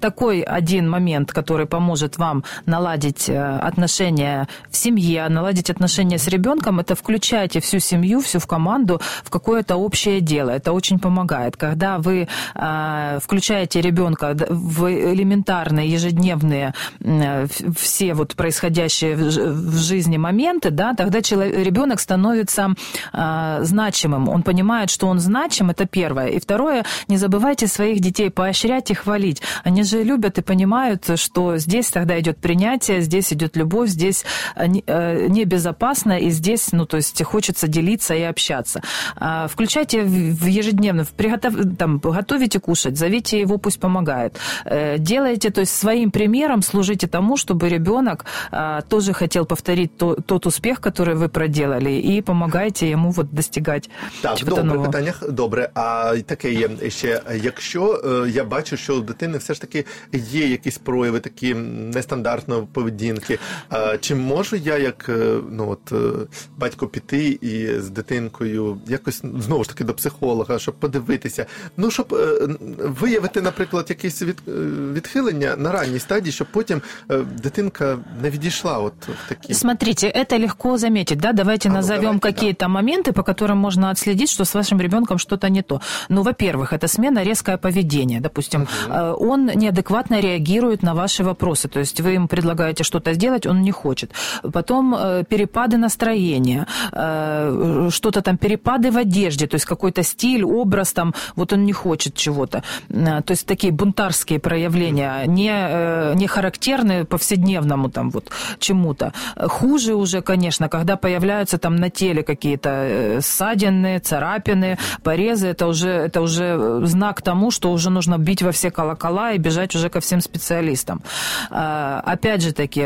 такой 0.00 0.42
один 0.42 0.88
момент, 0.88 1.32
который 1.32 1.66
поможет 1.66 2.16
вам 2.18 2.44
наладить 2.64 3.28
э, 3.28 3.58
отношения 3.68 4.46
в 4.70 4.76
семье, 4.76 5.28
наладить 5.28 5.68
отношения 5.68 6.18
с 6.18 6.28
ребенком, 6.28 6.78
это 6.78 6.94
включайте 6.94 7.58
всю 7.58 7.80
семью, 7.80 8.20
всю 8.20 8.38
в 8.38 8.46
команду 8.46 9.00
в 9.24 9.30
какое-то 9.30 9.74
общее 9.74 10.20
дело. 10.20 10.33
Дело, 10.34 10.50
это 10.50 10.72
очень 10.72 10.98
помогает. 10.98 11.56
Когда 11.56 11.98
вы 11.98 12.26
э, 12.54 13.18
включаете 13.22 13.80
ребенка 13.80 14.36
в 14.50 14.90
элементарные 14.90 15.88
ежедневные 15.88 16.74
э, 17.00 17.46
все 17.76 18.14
вот 18.14 18.34
происходящие 18.34 19.14
в, 19.16 19.20
в 19.20 19.76
жизни 19.78 20.18
моменты, 20.18 20.70
да, 20.70 20.94
тогда 20.94 21.18
ребенок 21.18 22.00
становится 22.00 22.74
э, 23.12 23.58
значимым. 23.62 24.28
Он 24.28 24.42
понимает, 24.42 24.90
что 24.90 25.06
он 25.06 25.20
значим, 25.20 25.70
это 25.70 25.86
первое. 25.86 26.28
И 26.28 26.40
второе, 26.40 26.84
не 27.08 27.16
забывайте 27.16 27.66
своих 27.66 28.00
детей 28.00 28.30
поощрять 28.30 28.90
и 28.90 28.94
хвалить. 28.94 29.42
Они 29.64 29.84
же 29.84 30.02
любят 30.02 30.38
и 30.38 30.42
понимают, 30.42 31.10
что 31.16 31.58
здесь 31.58 31.90
тогда 31.90 32.18
идет 32.18 32.38
принятие, 32.38 33.02
здесь 33.02 33.32
идет 33.32 33.56
любовь, 33.56 33.88
здесь 33.90 34.24
э, 34.56 34.66
небезопасно, 34.66 36.18
и 36.18 36.30
здесь, 36.30 36.72
ну, 36.72 36.86
то 36.86 36.96
есть 36.96 37.22
хочется 37.22 37.68
делиться 37.68 38.14
и 38.14 38.22
общаться. 38.22 38.82
А, 39.16 39.46
включайте 39.46 40.02
ежедневно, 40.23 41.05
приготов... 41.15 41.53
там, 41.77 41.99
готовите 41.99 42.59
кушать, 42.59 42.97
зовите 42.97 43.39
его, 43.39 43.57
пусть 43.57 43.79
помогает. 43.79 44.39
Э, 44.65 44.97
делайте, 44.97 45.49
то 45.49 45.61
есть 45.61 45.75
своим 45.75 46.11
примером 46.11 46.61
служите 46.61 47.07
тому, 47.07 47.37
чтобы 47.37 47.69
ребенок 47.69 48.25
а, 48.51 48.81
тоже 48.81 49.13
хотел 49.13 49.45
повторить 49.45 49.97
то, 49.97 50.15
тот 50.15 50.45
успех, 50.45 50.79
который 50.79 51.15
вы 51.15 51.29
проделали, 51.29 51.91
и 51.91 52.21
помогайте 52.21 52.89
ему 52.89 53.11
вот 53.11 53.33
достигать 53.33 53.89
так, 54.21 54.37
чого-то 54.37 54.55
добре, 54.55 54.73
нового. 54.73 54.85
питання 54.85 55.13
добре. 55.29 55.69
А 55.73 56.15
таке 56.25 56.53
є 56.53 56.69
ще, 56.89 57.21
якщо 57.43 58.01
е, 58.05 58.29
я 58.29 58.43
бачу, 58.43 58.77
що 58.77 58.95
у 58.95 59.01
дитини 59.01 59.37
все 59.37 59.53
ж 59.53 59.61
таки 59.61 59.85
є 60.13 60.47
якісь 60.47 60.77
прояви 60.77 61.19
такі 61.19 61.53
нестандартної 61.53 62.63
поведінки, 62.73 63.39
е, 63.73 63.97
чи 64.01 64.15
можу 64.15 64.55
я, 64.55 64.77
як 64.77 65.09
е, 65.09 65.37
ну 65.51 65.69
от 65.69 65.91
е, 65.91 66.27
батько, 66.57 66.87
піти 66.87 67.39
і 67.41 67.79
з 67.79 67.89
дитинкою 67.89 68.77
якось 68.87 69.21
знову 69.39 69.63
ж 69.63 69.69
таки 69.69 69.83
до 69.83 69.93
психолога, 69.93 70.12
щоб 70.57 70.75
подивитися, 70.75 71.45
ну 71.77 71.91
щоб 71.91 72.13
е, 72.13 72.47
виявити, 72.79 73.41
наприклад, 73.41 73.85
якісь 73.89 74.21
від, 74.21 74.37
е, 74.47 74.51
відхилення 74.93 75.55
на 75.55 75.71
ранній 75.71 75.99
стадії, 75.99 76.31
щоб 76.31 76.47
потім 76.51 76.81
е, 77.11 77.17
дитинка 77.43 77.97
не 78.21 78.29
відійшла 78.29 78.77
от 78.77 78.93
в 79.07 79.29
такі. 79.29 79.53
Смотрите, 79.53 80.07
это 80.07 80.39
легко 80.39 80.77
заметить, 80.77 81.19
да? 81.19 81.33
Давайте 81.33 81.69
А, 81.69 81.71
ну, 81.71 81.75
назовем 81.75 82.03
давайте, 82.03 82.19
какие-то 82.19 82.67
моменты, 82.69 83.11
по 83.11 83.23
которым 83.23 83.57
можно 83.57 83.89
отследить, 83.89 84.29
что 84.29 84.45
с 84.45 84.55
вашим 84.55 84.81
ребенком 84.81 85.17
что-то 85.17 85.49
не 85.49 85.61
то. 85.61 85.81
Ну, 86.09 86.23
во-первых, 86.23 86.73
это 86.73 86.87
смена 86.87 87.23
резкое 87.23 87.57
поведение. 87.57 88.19
Допустим, 88.21 88.67
э, 88.89 89.15
он 89.19 89.45
неадекватно 89.45 90.19
реагирует 90.19 90.83
на 90.83 90.93
ваши 90.93 91.23
вопросы. 91.23 91.67
То 91.67 91.79
есть 91.79 92.01
вы 92.01 92.15
ему 92.15 92.27
предлагаете 92.27 92.83
что-то 92.83 93.13
сделать, 93.13 93.45
он 93.45 93.61
не 93.61 93.71
хочет. 93.71 94.11
Потом 94.53 94.95
э, 94.95 95.23
перепады 95.29 95.77
настроения, 95.77 96.65
э, 96.91 97.89
что-то 97.91 98.21
там, 98.21 98.37
перепады 98.37 98.91
в 98.91 98.97
одежде, 98.97 99.47
то 99.47 99.55
есть 99.55 99.65
какой-то 99.65 100.02
стиль, 100.04 100.44
образ 100.44 100.92
там, 100.92 101.14
вот 101.36 101.52
он 101.52 101.64
не 101.64 101.72
хочет 101.72 102.14
чего-то. 102.14 102.62
Э, 102.88 103.22
То 103.22 103.32
есть 103.32 103.46
такие 103.46 103.72
бунтарские 103.72 104.38
проявления, 104.38 105.24
не, 105.26 105.50
э, 105.52 106.14
не 106.14 106.26
характерные 106.26 107.04
повседневному 107.04 107.90
там 107.90 108.10
вот 108.10 108.30
чему-то. 108.58 109.12
Хуже 109.36 109.94
уже, 109.94 110.22
конечно, 110.22 110.68
когда 110.68 110.96
появляются 110.96 111.58
там 111.58 111.76
на 111.76 111.90
теле 111.90 112.22
какие-то 112.22 112.70
э, 112.70 113.20
ссадины, 113.20 113.98
царапины, 113.98 114.78
порезы, 115.02 115.48
это 115.48 115.66
уже, 115.66 115.88
это 115.88 116.20
уже 116.20 116.80
знак 116.86 117.22
тому, 117.22 117.50
что 117.50 117.72
уже 117.72 117.90
нужно 117.90 118.18
бить 118.18 118.42
во 118.42 118.50
все 118.50 118.70
колокола 118.70 119.32
и 119.32 119.38
бежать 119.38 119.74
уже 119.74 119.88
ко 119.88 120.00
всем 120.00 120.20
специалистам. 120.20 121.02
Опять 121.50 122.42
же 122.42 122.52
таки, 122.52 122.82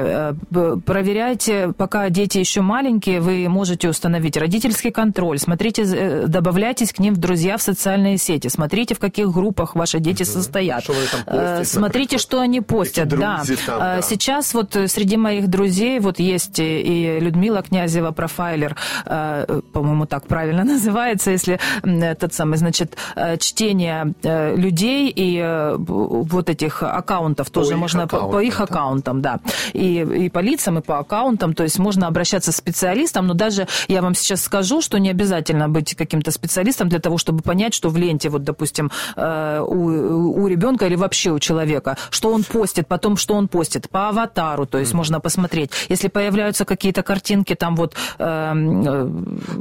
проверяйте, 0.84 1.72
пока 1.76 2.08
дети 2.10 2.38
еще 2.38 2.60
маленькие, 2.60 3.20
вы 3.20 3.48
можете 3.48 3.88
установить 3.88 4.36
родительский 4.36 4.90
контроль, 4.90 5.38
смотрите, 5.38 6.26
добавляйтесь 6.26 6.92
к 6.92 6.98
ним 6.98 7.07
в 7.14 7.18
друзья 7.18 7.56
в 7.56 7.62
социальные 7.62 8.18
сети, 8.18 8.48
смотрите, 8.48 8.94
в 8.94 8.98
каких 8.98 9.30
группах 9.30 9.74
ваши 9.74 10.00
дети 10.00 10.22
состоят. 10.22 10.84
Что 10.84 10.94
Э, 11.26 11.58
постят, 11.58 11.68
Смотрите, 11.68 12.18
что 12.18 12.40
они 12.40 12.60
постят, 12.60 13.08
да. 13.08 13.42
там, 13.66 13.76
Э, 13.76 13.78
да. 13.78 14.02
Сейчас 14.02 14.54
вот 14.54 14.76
э, 14.76 14.88
среди 14.88 15.16
моих 15.16 15.48
друзей 15.48 16.00
вот 16.00 16.18
есть 16.18 16.58
и 16.58 17.18
Людмила 17.20 17.62
Князева, 17.62 18.10
профайлер, 18.10 18.76
по-моему, 19.04 20.06
так 20.06 20.26
правильно 20.26 20.64
называется, 20.74 21.30
если 21.30 21.58
этот 21.82 22.34
самый, 22.34 22.58
значит, 22.58 22.96
чтение 23.38 24.14
людей 24.22 25.12
и 25.14 25.76
вот 25.88 26.50
этих 26.50 26.82
аккаунтов 26.82 27.50
тоже 27.50 27.72
их 27.72 27.78
можно 27.78 28.06
по, 28.06 28.08
по 28.08 28.16
аккаунтам, 28.16 28.40
их 28.40 28.60
аккаунтам, 28.60 29.22
да, 29.22 29.40
и, 29.72 30.00
и 30.00 30.28
по 30.28 30.40
лицам, 30.40 30.78
и 30.78 30.82
по 30.82 30.98
аккаунтам, 30.98 31.54
то 31.54 31.62
есть 31.62 31.78
можно 31.78 32.06
обращаться 32.06 32.52
к 32.52 32.54
специалистам, 32.54 33.26
но 33.26 33.34
даже 33.34 33.66
я 33.88 34.02
вам 34.02 34.14
сейчас 34.14 34.42
скажу, 34.42 34.80
что 34.80 34.98
не 34.98 35.10
обязательно 35.10 35.68
быть 35.68 35.94
каким-то 35.94 36.30
специалистом 36.30 36.88
для 36.88 36.97
того, 36.97 37.17
чтобы 37.17 37.41
понять, 37.41 37.73
что 37.73 37.89
в 37.89 37.97
ленте, 37.97 38.29
вот, 38.29 38.43
допустим, 38.43 38.91
э, 39.15 39.59
у, 39.59 40.43
у 40.43 40.47
ребенка 40.47 40.85
или 40.85 40.95
вообще 40.95 41.31
у 41.31 41.39
человека, 41.39 41.97
что 42.09 42.31
он 42.33 42.43
постит, 42.43 42.87
потом 42.87 43.17
что 43.17 43.33
он 43.35 43.47
постит, 43.47 43.89
по 43.89 44.09
аватару, 44.09 44.65
то 44.65 44.77
есть 44.77 44.93
можно 44.93 45.19
посмотреть. 45.19 45.71
Если 45.89 46.07
появляются 46.09 46.65
какие-то 46.65 47.03
картинки, 47.03 47.55
там 47.55 47.75
вот... 47.75 47.95
эм, 48.19 48.83
э, 48.83 49.09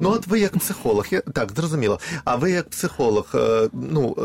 Ну, 0.00 0.11
от 0.11 0.26
ви 0.26 0.40
як 0.40 0.58
психолог, 0.58 1.06
я 1.11 1.20
так 1.20 1.52
зрозуміло. 1.52 1.98
А 2.24 2.37
ви 2.37 2.50
як 2.50 2.68
психолог, 2.68 3.26
е, 3.35 3.68
ну 3.72 4.16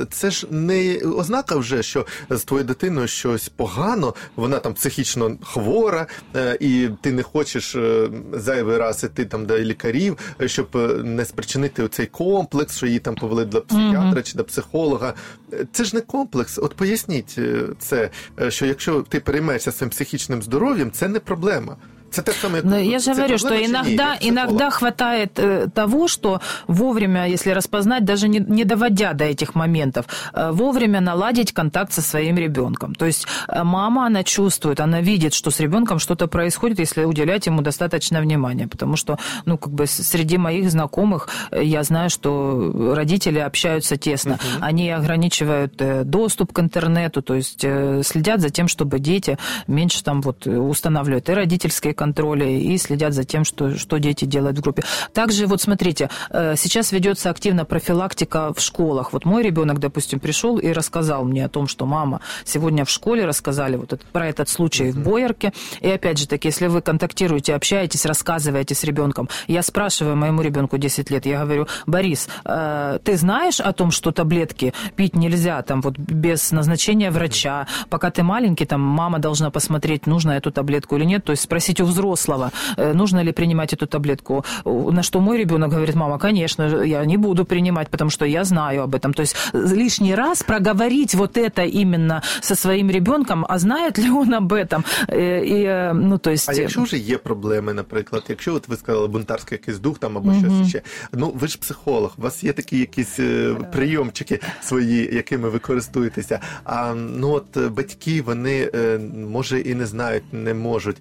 е, 0.00 0.06
це 0.10 0.30
ж 0.30 0.46
не 0.50 0.98
ознака 0.98 1.56
вже, 1.56 1.82
що 1.82 2.06
з 2.30 2.44
твоєю 2.44 2.66
дитиною 2.68 3.08
щось 3.08 3.48
погано, 3.48 4.14
вона 4.36 4.58
там 4.58 4.74
психічно 4.74 5.36
хвора, 5.42 6.06
е, 6.36 6.56
і 6.60 6.88
ти 7.02 7.12
не 7.12 7.22
хочеш 7.22 7.74
е, 7.74 8.08
зайвий 8.32 8.76
раз 8.78 9.04
іти 9.04 9.24
там 9.24 9.46
до 9.46 9.58
лікарів, 9.58 10.18
е, 10.40 10.48
щоб 10.48 10.68
е, 10.74 10.78
не 11.04 11.24
спричинити 11.24 11.88
цей 11.88 12.06
комплекс, 12.52 12.76
що 12.76 12.86
її 12.86 12.98
там 12.98 13.14
повели 13.14 13.44
до 13.44 13.60
психіатра 13.62 14.22
чи 14.22 14.36
до 14.36 14.44
психолога. 14.44 15.14
Е, 15.52 15.66
Це 15.72 15.84
ж 15.84 15.96
не 15.96 16.00
комплекс. 16.00 16.58
От 16.58 16.74
поясніть 16.74 17.34
е, 17.38 17.62
це, 17.78 18.10
е, 18.40 18.50
що 18.50 18.66
якщо 18.66 19.02
ти 19.02 19.20
переймаєшся 19.20 19.72
своїм 19.72 19.90
психічним 19.90 20.42
здоров'ям, 20.42 20.90
це 20.90 21.08
не 21.08 21.20
проблема. 21.20 21.76
Це 22.13 22.21
те 22.21 22.31
саме, 22.31 22.57
як 22.57 22.65
Но 22.65 22.79
я 22.79 22.99
же 22.99 23.13
говорю, 23.13 23.37
что 23.37 23.55
иногда, 23.55 24.17
иногда 24.21 24.69
хватает 24.69 25.39
э, 25.39 25.67
того, 25.73 26.07
что 26.07 26.41
вовремя, 26.67 27.27
если 27.27 27.53
распознать, 27.53 28.03
даже 28.03 28.27
не, 28.27 28.39
не 28.49 28.65
доводя 28.65 29.13
до 29.13 29.23
этих 29.23 29.55
моментов, 29.55 30.05
э, 30.33 30.51
вовремя 30.51 31.01
наладить 31.01 31.51
контакт 31.51 31.91
со 31.91 32.01
своим 32.01 32.37
ребенком. 32.37 32.95
То 32.95 33.05
есть 33.05 33.27
э, 33.47 33.63
мама, 33.63 34.05
она 34.05 34.23
чувствует, 34.23 34.79
она 34.79 35.01
видит, 35.01 35.33
что 35.33 35.49
с 35.49 35.59
ребенком 35.59 35.99
что-то 35.99 36.27
происходит, 36.27 36.79
если 36.79 37.05
уделять 37.05 37.47
ему 37.47 37.61
достаточно 37.61 38.21
внимания. 38.21 38.67
Потому 38.67 38.95
что, 38.95 39.17
ну, 39.45 39.57
как 39.57 39.73
бы 39.73 39.87
среди 39.87 40.37
моих 40.37 40.69
знакомых 40.69 41.29
я 41.51 41.83
знаю, 41.83 42.09
что 42.09 42.93
родители 42.95 43.39
общаются 43.39 43.97
тесно. 43.97 44.37
Они 44.61 44.91
ограничивают 44.91 45.81
доступ 46.03 46.53
к 46.53 46.59
интернету, 46.59 47.21
то 47.21 47.33
есть 47.33 47.65
следят 48.07 48.41
за 48.41 48.49
тем, 48.49 48.67
чтобы 48.67 48.99
дети 48.99 49.37
меньше 49.67 50.03
там 50.03 50.21
вот 50.21 50.47
устанавливают 50.47 51.29
и 51.29 51.33
родительские 51.33 51.93
контроли, 52.03 52.49
и 52.51 52.77
следят 52.77 53.13
за 53.13 53.23
тем, 53.23 53.45
что, 53.45 53.77
что 53.77 53.97
дети 53.97 54.25
делают 54.25 54.57
в 54.57 54.61
группе. 54.61 54.83
Также 55.13 55.47
вот 55.47 55.61
смотрите, 55.61 56.09
э, 56.29 56.55
сейчас 56.57 56.91
ведется 56.91 57.29
активно 57.29 57.63
профилактика 57.65 58.53
в 58.53 58.59
школах. 58.59 59.13
Вот 59.13 59.25
мой 59.25 59.41
ребенок, 59.43 59.79
допустим, 59.79 60.19
пришел 60.19 60.57
и 60.57 60.73
рассказал 60.73 61.23
мне 61.23 61.45
о 61.45 61.49
том, 61.49 61.67
что 61.67 61.85
мама 61.85 62.19
сегодня 62.45 62.83
в 62.83 62.89
школе 62.89 63.25
рассказали 63.25 63.77
вот 63.77 63.93
этот- 63.93 64.05
про 64.11 64.27
этот 64.27 64.49
случай 64.49 64.91
в 64.91 64.97
Боярке. 64.97 65.53
И 65.79 65.89
опять 65.89 66.17
же 66.17 66.27
таки, 66.27 66.49
если 66.49 66.67
вы 66.67 66.81
контактируете, 66.81 67.55
общаетесь, 67.55 68.05
рассказываете 68.05 68.75
с 68.75 68.83
ребенком, 68.83 69.29
я 69.47 69.63
спрашиваю 69.63 70.17
моему 70.17 70.41
ребенку 70.41 70.77
10 70.77 71.09
лет, 71.09 71.25
я 71.25 71.45
говорю, 71.45 71.67
Борис, 71.87 72.27
э, 72.45 72.99
ты 73.03 73.15
знаешь 73.17 73.61
о 73.61 73.71
том, 73.71 73.91
что 73.91 74.11
таблетки 74.11 74.73
пить 74.97 75.15
нельзя 75.15 75.61
там 75.61 75.81
вот 75.81 75.97
без 75.97 76.51
назначения 76.51 77.11
врача, 77.11 77.67
пока 77.89 78.09
ты 78.09 78.23
маленький, 78.23 78.65
там 78.65 78.81
мама 78.81 79.19
должна 79.19 79.49
посмотреть, 79.51 80.07
нужно 80.07 80.31
эту 80.31 80.51
таблетку 80.51 80.97
или 80.97 81.05
нет, 81.05 81.23
то 81.23 81.31
есть 81.31 81.43
спросить 81.43 81.79
у 81.81 81.85
взрослого, 81.92 82.50
э, 82.76 82.94
нужно 82.94 83.22
ли 83.22 83.32
принимать 83.32 83.74
эту 83.74 83.86
таблетку. 83.86 84.44
На 84.64 85.02
что 85.02 85.20
мой 85.20 85.38
ребенок 85.38 85.70
говорит, 85.70 85.94
мама, 85.94 86.18
конечно, 86.18 86.84
я 86.84 87.04
не 87.04 87.16
буду 87.16 87.44
принимать, 87.44 87.88
потому 87.88 88.10
что 88.10 88.24
я 88.26 88.44
знаю 88.44 88.82
об 88.82 88.94
этом. 88.94 89.12
То 89.12 89.22
есть 89.22 89.36
лишний 89.52 90.14
раз 90.14 90.42
проговорить 90.42 91.14
вот 91.14 91.36
это 91.36 91.64
именно 91.64 92.22
со 92.40 92.54
своим 92.54 92.90
ребенком, 92.90 93.46
а 93.48 93.58
знает 93.58 93.98
ли 93.98 94.10
он 94.10 94.34
об 94.34 94.52
этом? 94.52 94.84
Э, 95.08 95.38
И, 95.48 95.64
э, 95.64 95.92
ну, 95.92 96.18
то 96.18 96.30
есть... 96.30 96.48
А 96.48 96.52
якщо 96.52 96.82
вже 96.82 96.98
є 96.98 97.18
проблеми, 97.18 97.74
наприклад, 97.74 98.24
якщо 98.28 98.54
от 98.54 98.68
ви 98.68 98.76
сказали 98.76 99.08
бунтарський 99.08 99.58
якийсь 99.58 99.78
дух 99.78 99.98
там 99.98 100.16
або 100.16 100.34
щось 100.34 100.68
ще, 100.68 100.82
ну 101.12 101.32
ви 101.40 101.48
ж 101.48 101.58
психолог, 101.58 102.14
у 102.18 102.22
вас 102.22 102.44
є 102.44 102.52
такі 102.52 102.78
якісь 102.78 103.18
е, 103.18 103.54
прийомчики 103.72 104.40
свої, 104.62 105.14
якими 105.14 105.48
ви 105.48 105.58
користуєтеся. 105.58 106.40
А 106.64 106.94
ну 106.94 107.30
от 107.30 107.56
е, 107.56 107.68
батьки, 107.68 108.22
вони 108.22 108.70
е, 108.74 108.98
може 109.32 109.60
і 109.60 109.74
не 109.74 109.86
знають, 109.86 110.22
не 110.32 110.54
можуть. 110.54 110.96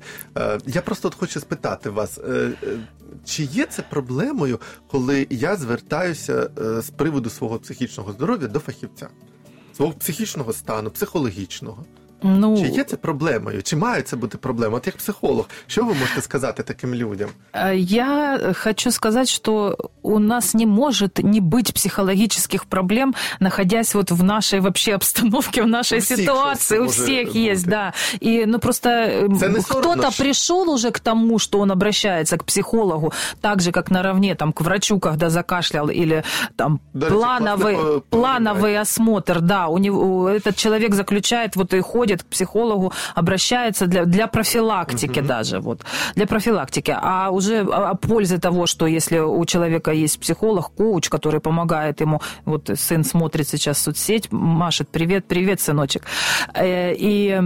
Я 0.74 0.82
просто 0.82 1.08
от 1.08 1.14
хочу 1.14 1.40
спитати 1.40 1.90
вас. 1.90 2.18
е, 2.18 2.52
е, 2.62 2.78
Чи 3.24 3.44
є 3.44 3.66
це 3.66 3.82
проблемою, 3.82 4.60
коли 4.90 5.26
я 5.30 5.56
звертаюся 5.56 6.50
е, 6.58 6.80
з 6.82 6.90
приводу 6.90 7.30
свого 7.30 7.58
психічного 7.58 8.12
здоров'я 8.12 8.48
до 8.48 8.58
фахівця, 8.58 9.08
свого 9.76 9.92
психічного 9.92 10.52
стану, 10.52 10.90
психологічного? 10.90 11.84
Ну, 12.22 12.56
Чи 12.56 12.68
є 12.68 12.84
це 12.84 12.96
проблемою? 12.96 13.62
Чи 13.62 13.76
має 13.76 14.02
це 14.02 14.16
бути 14.16 14.38
проблемою? 14.38 14.76
От 14.76 14.86
як 14.86 14.96
психолог, 14.96 15.48
що 15.66 15.84
ви 15.84 15.94
можете 15.94 16.20
сказати 16.22 16.62
таким 16.62 16.94
людям? 16.94 17.28
Я 17.74 18.40
хочу 18.62 18.90
сказать, 18.92 19.28
что 19.28 19.76
у 20.02 20.18
нас 20.18 20.54
не 20.54 20.66
может 20.66 21.18
не 21.18 21.40
быть 21.40 21.72
психологических 21.74 22.64
проблем, 22.64 23.14
находясь 23.40 23.94
вот 23.94 24.10
в 24.10 24.22
нашей 24.22 24.60
вообще 24.60 24.94
обстановке, 24.94 25.62
в 25.62 25.66
нашей 25.66 25.98
У 25.98 26.00
всех 26.00 26.18
ситуации. 26.18 26.78
У 26.78 26.86
всех 26.88 27.34
есть, 27.34 27.66
быть. 27.66 27.70
да. 27.70 27.92
И 28.20 28.44
ну 28.46 28.58
просто 28.58 29.28
кто-то 29.68 30.10
пришел 30.18 30.70
уже 30.70 30.90
к 30.90 31.00
тому, 31.00 31.38
что 31.38 31.58
он 31.60 31.70
обращается 31.70 32.36
к 32.36 32.44
психологу, 32.44 33.12
так 33.40 33.60
же 33.60 33.72
как 33.72 33.90
наравне 33.90 34.34
там 34.34 34.52
к 34.52 34.60
врачу, 34.64 34.98
когда 34.98 35.30
закашлял 35.30 35.88
или 35.90 36.22
там 36.56 36.80
Да, 36.94 37.06
это 37.06 37.14
плановый, 37.14 37.74
классно 37.74 38.00
по- 38.00 38.16
плановый 38.18 38.80
осмотр, 38.80 39.40
да, 39.40 39.66
у 39.68 39.78
него 39.78 40.28
этот 40.28 40.56
человек 40.56 40.94
заключает 40.94 41.56
вот 41.56 41.74
и 41.74 41.80
ходит 41.80 42.11
к 42.20 42.26
психологу, 42.26 42.92
обращается 43.14 43.86
для, 43.86 44.04
для 44.04 44.26
профилактики 44.26 45.20
даже, 45.20 45.60
вот, 45.60 45.80
для 46.14 46.26
профилактики. 46.26 46.96
А 47.00 47.30
уже 47.30 47.60
о 47.60 47.92
о 47.92 47.94
пользе 47.94 48.38
того, 48.38 48.66
что 48.66 48.86
если 48.86 49.18
у 49.18 49.44
человека 49.44 49.92
есть 49.92 50.18
психолог, 50.18 50.70
коуч, 50.76 51.08
который 51.08 51.40
помогает 51.40 52.00
ему, 52.00 52.20
вот 52.44 52.70
сын 52.74 53.04
смотрит 53.04 53.48
сейчас 53.48 53.78
соцсеть, 53.78 54.32
машет, 54.32 54.88
привет, 54.88 55.26
привет, 55.26 55.60
сыночек, 55.60 56.02
Э, 56.54 56.94
и 56.94 57.40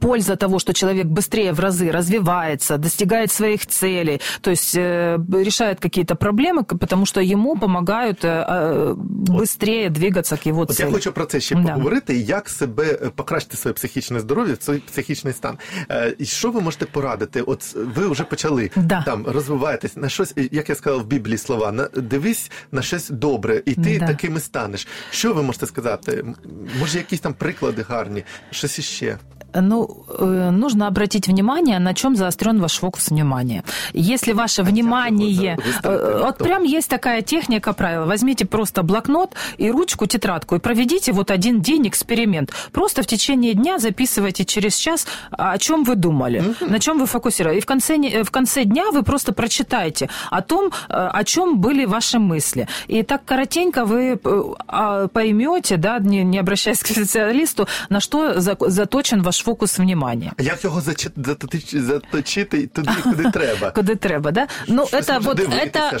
польза 0.00 0.34
того, 0.36 0.58
что 0.58 0.72
человек 0.72 1.06
быстрее 1.06 1.52
в 1.52 1.60
разы 1.60 1.92
развивается, 1.92 2.76
достигает 2.76 3.30
своих 3.30 3.66
целей, 3.66 4.20
то 4.40 4.50
есть 4.50 4.74
э, 4.76 5.16
решает 5.32 5.78
какие-то 5.80 6.14
проблемы, 6.16 6.64
к- 6.64 6.76
потому 6.76 7.06
что 7.06 7.20
ему 7.20 7.56
помогают 7.56 8.24
э, 8.24 8.28
э, 8.48 8.94
быстрее 9.28 9.90
двигаться 9.90 10.36
к 10.36 10.46
его 10.48 10.62
От 10.62 10.70
я 10.70 10.74
цели. 10.76 10.92
хочу 10.92 11.12
про 11.12 11.24
це 11.26 11.40
ще 11.40 11.54
Да. 11.54 11.62
поговорити, 11.62 12.16
як 12.16 12.48
себе 12.48 12.84
е, 13.02 13.10
покращити 13.14 13.56
своє 13.56 13.72
психічне 13.74 14.20
здоров'я, 14.20 14.56
свій 14.60 14.78
психічний 14.78 15.32
стан. 15.32 15.58
Е, 15.90 16.14
І 16.18 16.24
що 16.24 16.50
ви 16.50 16.60
можете 16.60 16.86
порадити? 16.86 17.42
От 17.42 17.74
ви 17.96 18.08
вже 18.08 18.24
почали 18.24 18.70
Да. 18.76 19.02
там 19.02 19.26
розвиваєтесь 19.26 19.96
на 19.96 20.08
щось, 20.08 20.32
і, 20.36 20.48
як 20.52 20.68
я 20.68 20.74
сказав 20.74 21.00
в 21.00 21.06
Біблії 21.06 21.38
слова, 21.38 21.72
на 21.72 21.88
дивись 21.96 22.50
на 22.72 22.82
щось 22.82 23.10
добре, 23.10 23.62
і 23.66 23.74
ти 23.74 23.98
Да. 23.98 24.06
таким 24.06 24.36
і 24.36 24.40
станеш. 24.40 24.88
Що 25.10 25.32
ви 25.34 25.42
можете 25.42 25.66
сказати? 25.66 26.12
М, 26.20 26.34
Може, 26.80 26.98
якісь 26.98 27.20
там 27.20 27.34
приклади 27.34 27.82
гарні, 27.88 28.24
щось 28.50 28.78
іще? 28.78 29.18
Ну, 29.53 30.05
э, 30.07 30.49
нужно 30.51 30.87
обратить 30.87 31.27
внимание, 31.27 31.79
на 31.79 31.93
чем 31.93 32.15
заострен 32.15 32.59
ваш 32.59 32.77
фокус 32.79 33.09
внимания. 33.09 33.63
Если 33.93 34.33
ваше 34.33 34.63
внимание... 34.63 35.57
за- 35.57 35.63
выставить 35.63 35.99
э, 36.01 36.19
Вот 36.23 36.35
кто? 36.35 36.43
прям 36.45 36.63
есть 36.63 36.89
такая 36.89 37.21
техника, 37.21 37.73
правило. 37.73 38.05
Возьмите 38.05 38.45
просто 38.45 38.83
блокнот 38.83 39.33
и 39.57 39.71
ручку, 39.71 40.05
тетрадку, 40.05 40.55
и 40.55 40.59
проведите 40.59 41.11
вот 41.11 41.31
один 41.31 41.61
день 41.61 41.87
эксперимент. 41.87 42.51
Просто 42.71 43.01
в 43.03 43.07
течение 43.07 43.53
дня 43.53 43.79
записывайте 43.79 44.45
через 44.45 44.75
час, 44.75 45.07
о 45.31 45.57
чем 45.57 45.83
вы 45.83 45.95
думали, 45.95 46.43
на 46.61 46.79
чем 46.79 46.99
вы 46.99 47.05
фокусировали. 47.05 47.57
И 47.57 47.61
в 47.61 47.65
конце, 47.65 47.97
в 48.23 48.31
конце 48.31 48.63
дня 48.65 48.91
вы 48.91 49.03
просто 49.03 49.33
прочитайте 49.33 50.09
о 50.29 50.41
том, 50.41 50.71
э, 50.89 50.93
о 50.93 51.23
чем 51.23 51.59
были 51.59 51.85
ваши 51.85 52.19
мысли. 52.19 52.67
И 52.87 53.03
так 53.03 53.25
коротенько 53.25 53.85
вы 53.85 54.19
э, 54.23 54.41
а, 54.67 55.07
поймете, 55.07 55.77
да, 55.77 55.99
не, 55.99 56.23
не 56.23 56.37
обращаясь 56.39 56.79
к 56.79 56.87
специалисту, 56.87 57.67
на 57.89 57.99
что 57.99 58.39
за- 58.39 58.57
заточен 58.59 59.21
ваш 59.21 59.38
фокус 59.43 59.79
внимания. 59.79 60.31
Як 60.39 60.63
його 60.63 60.81
заточити, 60.81 62.67
туди, 62.67 62.91
куди 63.03 63.23
треба? 63.33 63.71
Куда 63.71 63.95
треба, 63.95 64.31
да? 64.31 64.47
Ну, 64.67 64.83
это 64.83 65.19
вот 65.21 65.39
это, 65.39 65.93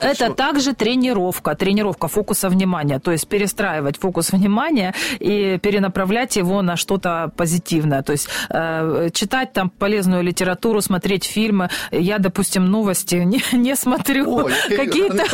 это 0.00 0.34
также 0.34 0.72
тренировка, 0.72 1.54
тренировка 1.54 2.08
фокуса 2.08 2.48
внимания, 2.48 2.98
то 2.98 3.12
есть 3.12 3.28
перестраивать 3.28 3.98
фокус 3.98 4.32
внимания 4.32 4.94
и 5.20 5.58
перенаправлять 5.62 6.36
его 6.36 6.62
на 6.62 6.76
что-то 6.76 7.30
позитивное, 7.36 8.02
то 8.02 8.12
есть 8.12 8.28
э, 8.50 9.10
читать 9.12 9.52
там 9.52 9.70
полезную 9.70 10.22
литературу, 10.22 10.82
смотреть 10.82 11.24
фильмы. 11.24 11.68
Я, 11.92 12.18
допустим, 12.18 12.64
новости 12.64 13.14
не, 13.24 13.42
не 13.52 13.76
смотрю. 13.76 14.48
Какие-то, 14.68 15.24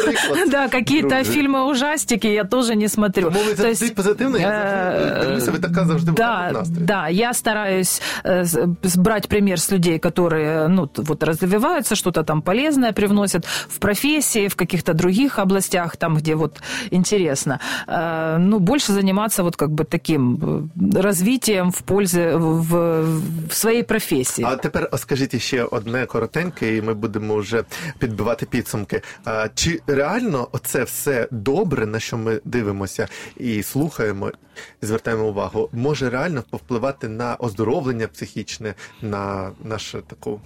да, 0.50 0.68
какие-то 0.68 1.24
фильмы 1.24 1.64
ужастики 1.64 2.26
я 2.26 2.44
тоже 2.44 2.76
не 2.76 2.88
смотрю. 2.88 3.30
Тому 3.30 3.44
ви 3.44 3.50
То 3.50 3.62
завжди 3.62 3.85
есть, 3.85 3.94
позитивно, 3.94 4.38
я 4.38 5.30
завжди 5.40 5.59
э, 5.59 5.61
така 5.61 5.85
завжди 5.85 6.11
да, 6.12 6.64
да, 6.66 7.09
я 7.09 7.35
стараюсь 7.36 8.01
э, 8.23 8.45
с- 8.45 8.67
с- 8.84 8.97
брать 8.97 9.27
пример 9.27 9.58
с 9.60 9.71
людей, 9.71 9.99
которые, 9.99 10.67
ну, 10.67 10.88
т- 10.88 11.01
вот 11.01 11.23
развиваются, 11.23 11.95
что-то 11.95 12.23
там 12.23 12.41
полезное 12.41 12.91
привносят 12.91 13.45
в 13.45 13.77
профессии, 13.80 14.47
в 14.47 14.56
каких-то 14.56 14.93
других 14.93 15.39
областях, 15.39 15.95
там, 15.97 16.15
где 16.17 16.36
вот 16.36 16.62
интересно. 16.91 17.60
Э, 17.88 18.38
Ну, 18.39 18.60
больше 18.60 18.93
заниматься 18.93 19.43
вот 19.43 19.56
как 19.56 19.69
бы 19.69 19.84
таким 19.86 20.69
э, 20.95 21.01
развитием 21.01 21.71
в 21.71 21.82
пользе, 21.82 22.36
в, 22.36 23.04
в 23.49 23.54
своей 23.54 23.84
профессии. 23.84 24.43
А 24.47 24.56
тепер 24.56 24.89
скажіть 24.97 25.41
ще 25.41 25.63
одне 25.63 26.06
коротеньке, 26.06 26.77
і 26.77 26.82
ми 26.82 26.93
будемо 26.93 27.36
вже 27.36 27.63
підбивати 27.99 28.45
підсумки. 28.45 29.01
А, 29.25 29.47
чи 29.56 29.80
реально 29.88 30.47
оце 30.51 30.84
все 30.84 31.27
добре, 31.32 31.86
на 31.86 31.99
що 31.99 32.17
ми 32.17 32.41
дивимося 32.45 33.08
і 33.38 33.63
слухаємо, 33.63 34.32
і 34.84 34.86
звертаємо 34.86 35.27
увагу, 35.27 35.69
може 35.73 36.10
реально 36.10 36.43
повпливати 36.49 37.08
на 37.08 37.24
оздоровлення 37.34 38.08
психічне, 38.08 38.74
на 39.02 39.52
нашу 39.64 40.02
таку 40.02 40.40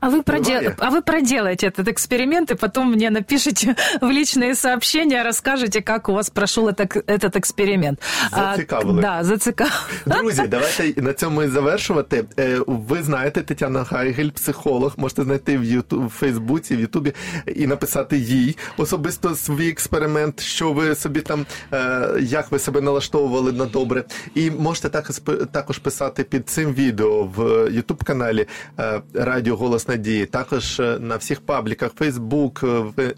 А 0.00 0.10
вы, 0.10 0.22
продел... 0.22 0.60
Бывает. 0.60 0.76
а 0.80 0.90
вы 0.90 1.02
проделаете 1.02 1.66
этот 1.66 1.88
эксперимент 1.88 2.50
и 2.50 2.54
потом 2.54 2.92
мне 2.92 3.10
напишите 3.10 3.74
в 4.00 4.10
личные 4.10 4.54
сообщения, 4.54 5.22
расскажете, 5.22 5.80
как 5.80 6.08
у 6.08 6.12
вас 6.12 6.30
прошел 6.30 6.68
это, 6.68 6.86
этот 7.06 7.36
эксперимент. 7.36 8.00
А, 8.30 8.52
Зацікавили. 8.52 9.02
да, 9.02 9.24
зацикавили. 9.24 9.74
Друзі, 10.06 10.42
давайте 10.48 11.02
на 11.02 11.12
цьому 11.12 11.42
і 11.42 11.48
завершувати. 11.48 12.24
Е, 12.38 12.58
Ви 12.66 13.02
знаєте, 13.02 13.42
Тетяна 13.42 13.82
Гайгель, 13.82 14.30
психолог, 14.30 14.94
можете 14.96 15.22
знайти 15.22 15.58
в 15.58 15.64
Ютуб, 15.64 16.06
в 16.06 16.10
Фейсбуці, 16.10 16.76
в 16.76 16.80
Ютубі 16.80 17.12
і 17.56 17.66
написати 17.66 18.18
їй 18.18 18.56
особисто 18.76 19.34
свій 19.34 19.68
експеримент, 19.68 20.40
що 20.40 20.72
ви 20.72 20.94
собі 20.94 21.20
там, 21.20 21.46
е, 21.72 22.08
як 22.20 22.52
ви 22.52 22.58
себе 22.58 22.80
налаштовували 22.80 23.52
на 23.52 23.64
добре. 23.64 24.04
І 24.34 24.50
можете 24.50 24.88
також, 24.88 25.20
також 25.52 25.78
писати 25.78 26.24
під 26.24 26.48
цим 26.48 26.74
відео 26.74 27.24
в 27.36 27.70
Ютуб 27.70 28.04
каналі 28.04 28.46
е, 28.78 29.02
Радіо 29.14 29.56
Голос 29.59 29.87
Надії, 29.87 30.25
також 30.25 30.79
е, 30.79 30.97
на 30.99 31.15
всіх 31.15 31.41
пабліках 31.41 31.91
Фейсбук, 31.93 32.63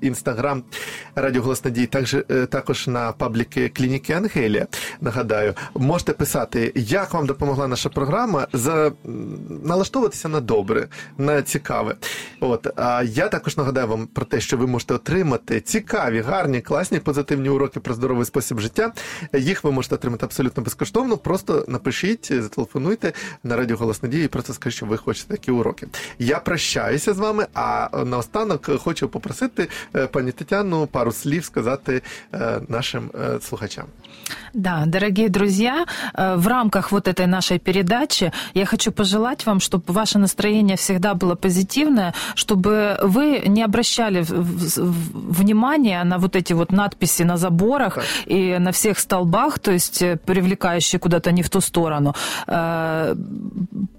Інстаграм 0.02 0.64
Радіо 1.16 1.42
Голос 1.42 1.66
Надії, 1.66 1.88
також, 1.88 2.14
е, 2.14 2.24
також 2.46 2.88
на 2.88 3.12
пабліки 3.12 3.70
Клініки 3.70 4.14
Ангелія. 4.14 4.68
Нагадаю, 5.02 5.54
можете 5.76 6.14
писати, 6.14 6.72
як 6.76 7.14
вам 7.14 7.26
допомогла 7.26 7.68
наша 7.68 7.90
програма 7.90 8.48
за 8.54 8.92
налаштовуватися 9.64 10.30
на 10.30 10.40
добре, 10.40 10.88
на 11.18 11.42
цікаве. 11.42 11.96
От 12.40 12.68
а 12.76 13.04
я 13.04 13.28
також 13.28 13.58
нагадаю 13.58 13.88
вам 13.88 14.08
про 14.08 14.26
те, 14.26 14.42
що 14.42 14.58
ви 14.58 14.68
можете 14.68 14.94
отримати 14.94 15.62
цікаві, 15.62 16.22
гарні, 16.22 16.62
класні, 16.62 17.00
позитивні 17.00 17.50
уроки 17.50 17.80
про 17.80 17.94
здоровий 17.94 18.26
спосіб 18.26 18.60
життя. 18.60 18.94
Їх 19.34 19.64
ви 19.64 19.72
можете 19.72 19.96
отримати 19.96 20.26
абсолютно 20.26 20.64
безкоштовно. 20.64 21.18
Просто 21.18 21.66
напишіть, 21.68 22.42
зателефонуйте 22.42 23.14
на 23.44 23.56
радіо 23.56 23.78
Голос 23.78 24.04
Надії 24.04 24.26
і 24.26 24.28
просто 24.28 24.54
скажіть, 24.54 24.78
що 24.78 24.86
ви 24.86 24.98
хочете 24.98 25.34
такі 25.34 25.52
уроки. 25.52 25.88
Я 26.32 26.40
прощаюся 26.40 27.14
з 27.14 27.18
вами. 27.20 27.48
А 27.54 27.90
наостанок 28.06 28.70
хочу 28.80 29.10
попросити 29.10 29.68
пані 30.12 30.32
Тетяну 30.32 30.88
пару 30.88 31.12
слів 31.12 31.46
сказати 31.46 32.02
нашим 32.68 33.12
слухачам. 33.42 33.86
Да, 34.54 34.84
дорогие 34.86 35.30
друзья, 35.30 35.86
э, 36.14 36.36
в 36.36 36.48
рамках 36.48 36.92
вот 36.92 37.08
этой 37.08 37.28
нашей 37.28 37.60
передачи 37.60 38.32
я 38.54 38.66
хочу 38.66 38.92
пожелать 38.92 39.46
вам, 39.46 39.60
чтобы 39.60 39.84
ваше 39.88 40.20
настроение 40.20 40.76
всегда 40.76 41.14
было 41.14 41.36
позитивное, 41.36 42.14
чтобы 42.36 42.98
вы 43.02 43.44
не 43.46 43.64
обращали 43.64 44.26
внимания 44.28 46.04
на 46.04 46.18
вот 46.18 46.36
эти 46.36 46.54
вот 46.54 46.72
надписи 46.72 47.24
на 47.24 47.38
заборах 47.38 47.96
Так. 47.96 48.06
и 48.26 48.58
на 48.60 48.72
всех 48.72 49.00
столбах, 49.00 49.60
то 49.60 49.72
есть 49.72 50.02
э, 50.02 50.18
привлекающие 50.18 51.00
куда-то 51.00 51.32
не 51.32 51.44
в 51.44 51.50
ту 51.50 51.62
сторону. 51.62 52.14
Э, 52.48 53.16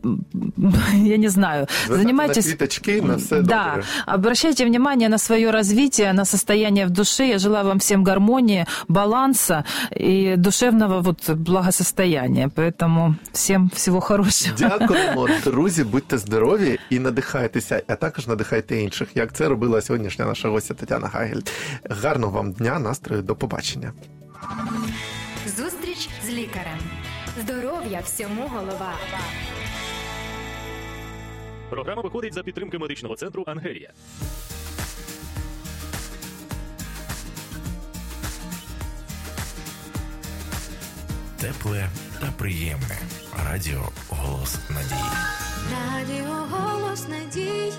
Я 0.93 1.17
не 1.17 1.29
знаю. 1.29 1.67
Занимайтесь... 1.89 2.47
на 2.47 3.13
на 3.13 3.19
все 3.19 3.43
да, 3.43 3.81
обращайте 4.07 4.65
внимание 4.65 5.09
на 5.09 5.19
свое 5.19 5.51
развитие, 5.51 6.13
на 6.13 6.25
состояние 6.25 6.87
в 6.87 6.91
душе. 6.91 7.29
Я 7.29 7.39
желаю 7.39 7.67
вам 7.67 7.79
всем 7.79 8.05
гармонии, 8.05 8.67
баланса 8.89 9.65
и 10.23 10.37
душевного 10.37 11.01
вот 11.01 11.31
благосостояния. 11.31 12.49
Поэтому 12.49 13.15
всем 13.33 13.71
всего 13.71 14.01
хорошего. 14.01 14.57
Дякуємо, 14.59 15.29
друзі, 15.45 15.85
будьте 15.85 16.19
здорові 16.19 16.79
і 16.91 16.99
надихайтеся, 16.99 17.83
а 17.89 17.95
також 17.95 18.27
надихайте 18.27 18.77
інших, 18.77 19.09
як 19.15 19.33
це 19.33 19.49
робила 19.49 19.81
сьогоднішня 19.81 20.27
наша 20.27 20.49
гостя 20.49 20.75
Тетяна 20.75 21.09
Гагель. 21.09 21.41
Гарного 21.91 22.33
вам 22.33 22.53
дня, 22.53 22.79
настрою, 22.79 23.23
до 23.23 23.35
побачення. 23.37 23.93
Зустріч 25.57 26.09
з 26.27 26.31
лікарем. 26.31 26.79
Здоров'я 27.43 28.01
всьому 28.05 28.43
голова. 28.55 28.93
Програма 31.71 32.03
виходить 32.03 32.35
за 32.35 32.43
підтримки 32.43 32.79
медичного 32.79 33.15
центру 33.17 33.45
Ангелія. 33.47 33.91
Тепле 41.42 41.90
та 42.22 42.28
приємне. 42.38 42.98
Радіо 43.46 43.90
Голос 44.10 44.56
Надії. 44.70 45.10
Радіо 45.72 46.34
голос 46.52 47.08
надії. 47.08 47.74